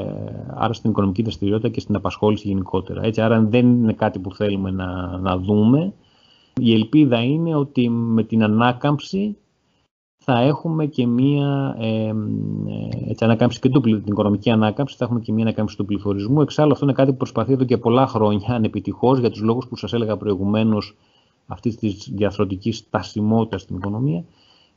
[0.56, 3.04] άρα στην οικονομική δραστηριότητα και στην απασχόληση γενικότερα.
[3.04, 5.94] Έτσι, άρα δεν είναι κάτι που θέλουμε να, να δούμε.
[6.62, 9.38] Η ελπίδα είναι ότι με την ανάκαμψη
[10.24, 12.14] θα έχουμε και μία ε,
[13.10, 16.42] έτσι, ανάκαμψη και του, την οικονομική ανάκαμψη, θα έχουμε και μία ανάκαμψη του πληθωρισμού.
[16.42, 19.76] Εξάλλου αυτό είναι κάτι που προσπαθεί εδώ και πολλά χρόνια ανεπιτυχώς για τους λόγους που
[19.76, 20.96] σας έλεγα προηγουμένως
[21.48, 24.24] αυτής της διαθροτικής στασιμότητα στην οικονομία.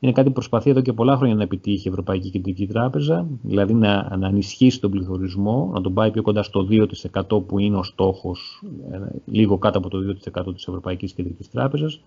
[0.00, 3.74] Είναι κάτι που προσπαθεί εδώ και πολλά χρόνια να επιτύχει η Ευρωπαϊκή Κεντρική Τράπεζα, δηλαδή
[3.74, 7.82] να, να ενισχύσει τον πληθωρισμό, να τον πάει πιο κοντά στο 2% που είναι ο
[7.82, 12.00] στόχος, ε, λίγο κάτω από το 2% της Ευρωπαϊκής Κεντρικής Τράπεζας.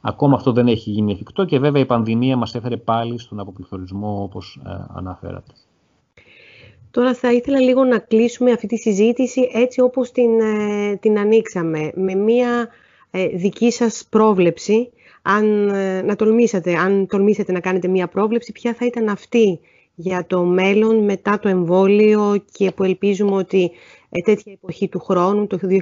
[0.00, 4.22] Ακόμα αυτό δεν έχει γίνει εφικτό και βέβαια η πανδημία μας έφερε πάλι στον αποπληθωρισμό
[4.22, 5.52] όπως ε, αναφέρατε.
[6.90, 11.90] Τώρα θα ήθελα λίγο να κλείσουμε αυτή τη συζήτηση έτσι όπως την, ε, την ανοίξαμε,
[11.94, 12.68] με μία
[13.10, 14.90] ε, δική σας πρόβλεψη,
[15.22, 15.44] αν,
[16.04, 19.60] να τολμήσατε, αν τολμήσατε να κάνετε μία πρόβλεψη, ποια θα ήταν αυτή
[20.00, 23.70] για το μέλλον μετά το εμβόλιο και που ελπίζουμε ότι ε,
[24.24, 25.78] τέτοια εποχή του χρόνου, το 2021,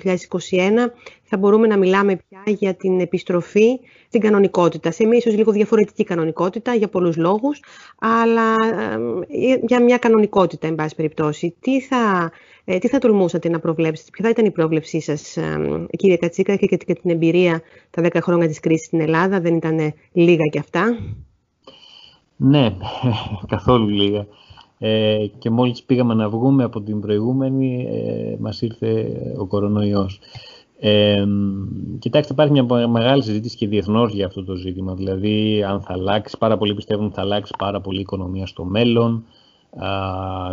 [1.22, 4.90] θα μπορούμε να μιλάμε πια για την επιστροφή στην κανονικότητα.
[4.90, 7.60] Σε μια ίσως λίγο διαφορετική κανονικότητα για πολλούς λόγους,
[7.98, 8.54] αλλά
[9.28, 11.56] ε, για μια κανονικότητα, εν πάση περιπτώσει.
[11.60, 12.30] Τι θα,
[12.64, 15.38] ε, τι θα τολμούσατε να προβλέψετε, ποια θα ήταν η πρόβλεψή σας,
[15.96, 19.92] κύριε Κατσίκα, και για την εμπειρία τα 10 χρόνια της κρίσης στην Ελλάδα, δεν ήταν
[20.12, 20.98] λίγα κι αυτά;
[22.36, 22.76] Ναι,
[23.54, 24.26] καθόλου λίγα.
[24.78, 30.20] Ε, και μόλις πήγαμε να βγούμε από την προηγούμενη, ε, μας ήρθε ο κορονοϊός.
[30.78, 31.26] Ε,
[31.98, 34.94] κοιτάξτε, υπάρχει μια μεγάλη συζήτηση και διεθνώς για αυτό το ζήτημα.
[34.94, 38.64] Δηλαδή, αν θα αλλάξει, πάρα πολλοί πιστεύουν ότι θα αλλάξει πάρα πολύ η οικονομία στο
[38.64, 39.24] μέλλον
[39.76, 39.88] α,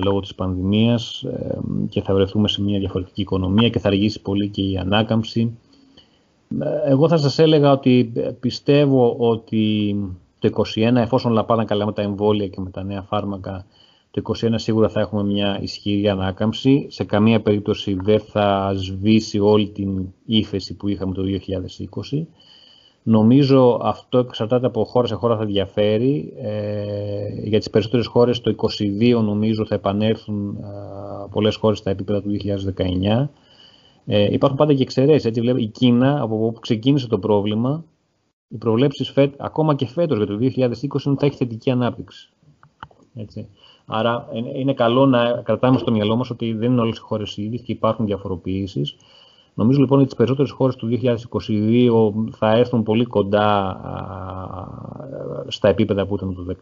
[0.04, 1.60] λόγω της πανδημίας ε,
[1.90, 5.58] και θα βρεθούμε σε μια διαφορετική οικονομία και θα αργήσει πολύ και η ανάκαμψη.
[6.60, 9.96] Ε, εγώ θα σας έλεγα ότι πιστεύω ότι
[10.40, 13.66] το 2021, εφόσον όλα καλά με τα εμβόλια και με τα νέα φάρμακα,
[14.14, 16.86] το 2021 σίγουρα θα έχουμε μια ισχυρή ανάκαμψη.
[16.90, 21.24] Σε καμία περίπτωση δεν θα σβήσει όλη την ύφεση που είχαμε το
[22.12, 22.26] 2020.
[23.04, 26.34] Νομίζω αυτό εξαρτάται από χώρα σε χώρα θα διαφέρει.
[26.38, 30.68] Ε, για τις περισσότερες χώρες το 2022 νομίζω θα επανέλθουν ε,
[31.32, 32.30] πολλές χώρες στα επίπεδα του
[32.78, 33.28] 2019.
[34.06, 35.26] Ε, υπάρχουν πάντα και εξαιρέσεις.
[35.26, 37.86] Έτσι, η Κίνα, από όπου ξεκίνησε το πρόβλημα,
[38.48, 42.33] οι προβλέψεις ακόμα και φέτος για το 2020 είναι ότι θα έχει θετική ανάπτυξη.
[43.16, 43.48] Έτσι.
[43.86, 47.62] Άρα είναι καλό να κρατάμε στο μυαλό μας ότι δεν είναι όλες οι χώρες ίδιες
[47.62, 48.96] και υπάρχουν διαφοροποιήσεις.
[49.54, 51.00] Νομίζω λοιπόν ότι τις περισσότερες χώρες του
[51.48, 53.80] 2022 θα έρθουν πολύ κοντά
[55.48, 56.56] στα επίπεδα που ήταν το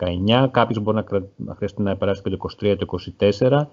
[0.43, 0.47] 2019.
[0.51, 1.03] Κάποιες μπορεί
[1.35, 2.85] να χρειαστεί να περάσει και το 2023, το
[3.39, 3.67] 2024.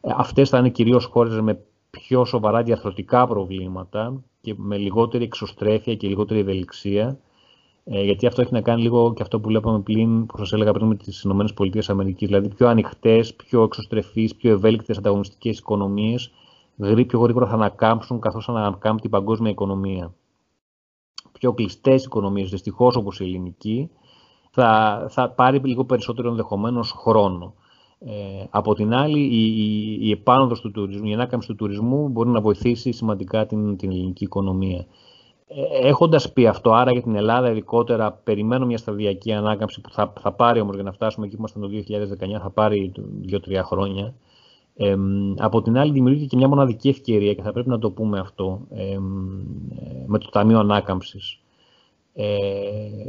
[0.00, 1.58] Ε, αυτές θα είναι κυρίως χώρες με
[1.90, 7.18] πιο σοβαρά διαθροτικά προβλήματα και με λιγότερη εξωστρέφεια και λιγότερη ευελιξία.
[7.88, 10.72] Ε, γιατί αυτό έχει να κάνει λίγο και αυτό που βλέπαμε πριν, που σας έλεγα
[10.72, 11.92] πριν, με τις ΗΠΑ.
[12.18, 16.30] Δηλαδή πιο ανοιχτές, πιο εξωστρεφείς, πιο ευέλικτες ανταγωνιστικές οικονομίες,
[17.06, 20.14] πιο γρήγορα θα ανακάμψουν καθώς ανακάμπτει η παγκόσμια οικονομία.
[21.32, 23.90] Πιο κλειστές οικονομίες, δυστυχώς όπως η ελληνική,
[24.50, 27.54] θα, θα πάρει λίγο περισσότερο ενδεχομένως χρόνο.
[27.98, 32.28] Ε, από την άλλη, η, η, η επάνωδος του τουρισμού, η ανάκαμψη του τουρισμού μπορεί
[32.28, 34.86] να βοηθήσει σημαντικά την, την ελληνική οικονομία.
[35.48, 40.12] Ε, έχοντας πει αυτό, άρα για την Ελλάδα ειδικότερα, περιμένω μια σταδιακή ανάκαμψη που θα,
[40.20, 41.68] θα πάρει όμως για να φτάσουμε εκεί που ήμασταν το
[42.36, 44.14] 2019, θα πάρει δύο-τρία χρόνια.
[44.76, 44.96] Ε,
[45.36, 48.66] από την άλλη δημιουργείται και μια μοναδική ευκαιρία και θα πρέπει να το πούμε αυτό
[48.70, 48.98] ε,
[50.06, 51.40] με το Ταμείο Ανάκαμψης.
[52.12, 52.26] Ε,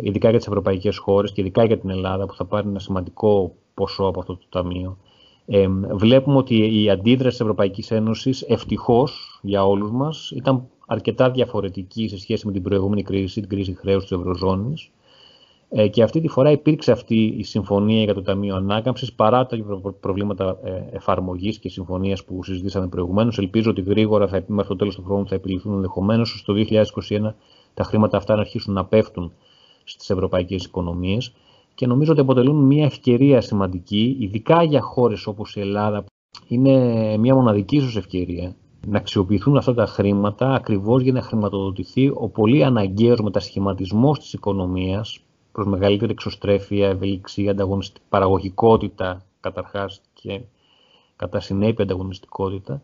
[0.02, 3.56] ειδικά για τις ευρωπαϊκές χώρες και ειδικά για την Ελλάδα που θα πάρει ένα σημαντικό
[3.74, 4.98] ποσό από αυτό το Ταμείο.
[5.46, 12.08] Ε, βλέπουμε ότι η αντίδραση της Ευρωπαϊκής Ένωσης ευτυχώς για όλους μας ήταν αρκετά διαφορετική
[12.08, 14.92] σε σχέση με την προηγούμενη κρίση, την κρίση χρέους της Ευρωζώνης.
[15.70, 19.58] Ε, και αυτή τη φορά υπήρξε αυτή η συμφωνία για το Ταμείο Ανάκαμψης παρά τα
[20.00, 23.38] προβλήματα ε, εφαρμογής και συμφωνίας που συζητήσαμε προηγουμένως.
[23.38, 27.34] Ελπίζω ότι γρήγορα θα, μέχρι το τέλος του χρόνου θα επιληθούν ενδεχομένως στο 2021
[27.74, 29.32] τα χρήματα αυτά να αρχίσουν να πέφτουν
[29.84, 31.34] στις ευρωπαϊκές οικονομίες
[31.76, 36.04] και νομίζω ότι αποτελούν μια ευκαιρία σημαντική, ειδικά για χώρες όπως η Ελλάδα.
[36.48, 38.56] Είναι μια μοναδική ίσως ευκαιρία
[38.90, 45.20] να αξιοποιηθούν αυτά τα χρήματα ακριβώς για να χρηματοδοτηθεί ο πολύ αναγκαίος μετασχηματισμός της οικονομίας
[45.52, 47.56] προς μεγαλύτερη εξωστρέφεια, ευελιξία,
[48.10, 50.42] παραγωγικότητα καταρχάς και
[51.16, 52.82] κατά συνέπεια ανταγωνιστικότητα.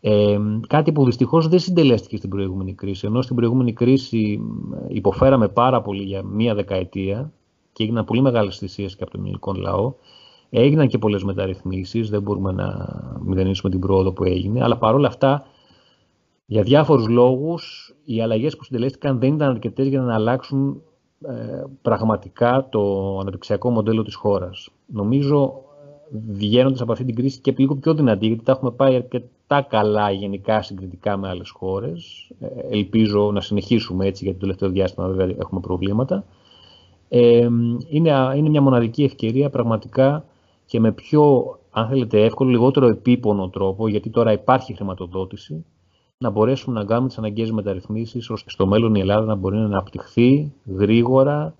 [0.00, 4.40] Ε, κάτι που δυστυχώς δεν συντελέστηκε στην προηγούμενη κρίση, ενώ στην προηγούμενη κρίση
[4.88, 7.32] υποφέραμε πάρα πολύ για μία δεκαετία
[7.72, 9.92] και έγιναν πολύ μεγάλες θυσίες και από τον ελληνικό λαό.
[10.56, 12.88] Έγιναν και πολλές μεταρρυθμίσεις, δεν μπορούμε να
[13.20, 15.46] μηδενίσουμε την πρόοδο που έγινε, αλλά παρόλα αυτά,
[16.46, 20.82] για διάφορους λόγους, οι αλλαγές που συντελέστηκαν δεν ήταν αρκετές για να αλλάξουν
[21.26, 24.68] ε, πραγματικά το αναπτυξιακό μοντέλο της χώρας.
[24.86, 25.62] Νομίζω,
[26.32, 30.10] βγαίνοντας από αυτή την κρίση και λίγο πιο δυνατή, γιατί τα έχουμε πάει αρκετά καλά
[30.10, 32.30] γενικά συγκριτικά με άλλες χώρες.
[32.40, 32.46] Ε,
[32.76, 36.24] ελπίζω να συνεχίσουμε έτσι, γιατί το τελευταίο διάστημα βέβαια έχουμε προβλήματα.
[37.08, 37.48] Ε,
[37.88, 40.24] είναι, είναι μια μοναδική ευκαιρία πραγματικά
[40.66, 45.64] και με πιο, αν θέλετε, εύκολο, λιγότερο επίπονο τρόπο, γιατί τώρα υπάρχει χρηματοδότηση,
[46.18, 49.64] να μπορέσουμε να κάνουμε τις αναγκαίες μεταρρυθμίσεις, ώστε στο μέλλον η Ελλάδα να μπορεί να
[49.64, 51.54] αναπτυχθεί γρήγορα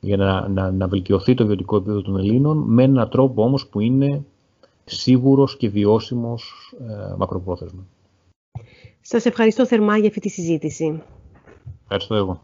[0.00, 3.80] για να, να, να βελτιωθεί το βιωτικό επίπεδο των Ελλήνων με έναν τρόπο όμως που
[3.80, 4.24] είναι
[4.84, 7.86] σίγουρος και βιώσιμος ε, μακροπρόθεσμα.
[9.00, 11.02] Σας ευχαριστώ θερμά για αυτή τη συζήτηση.
[11.82, 12.42] Ευχαριστώ εγώ.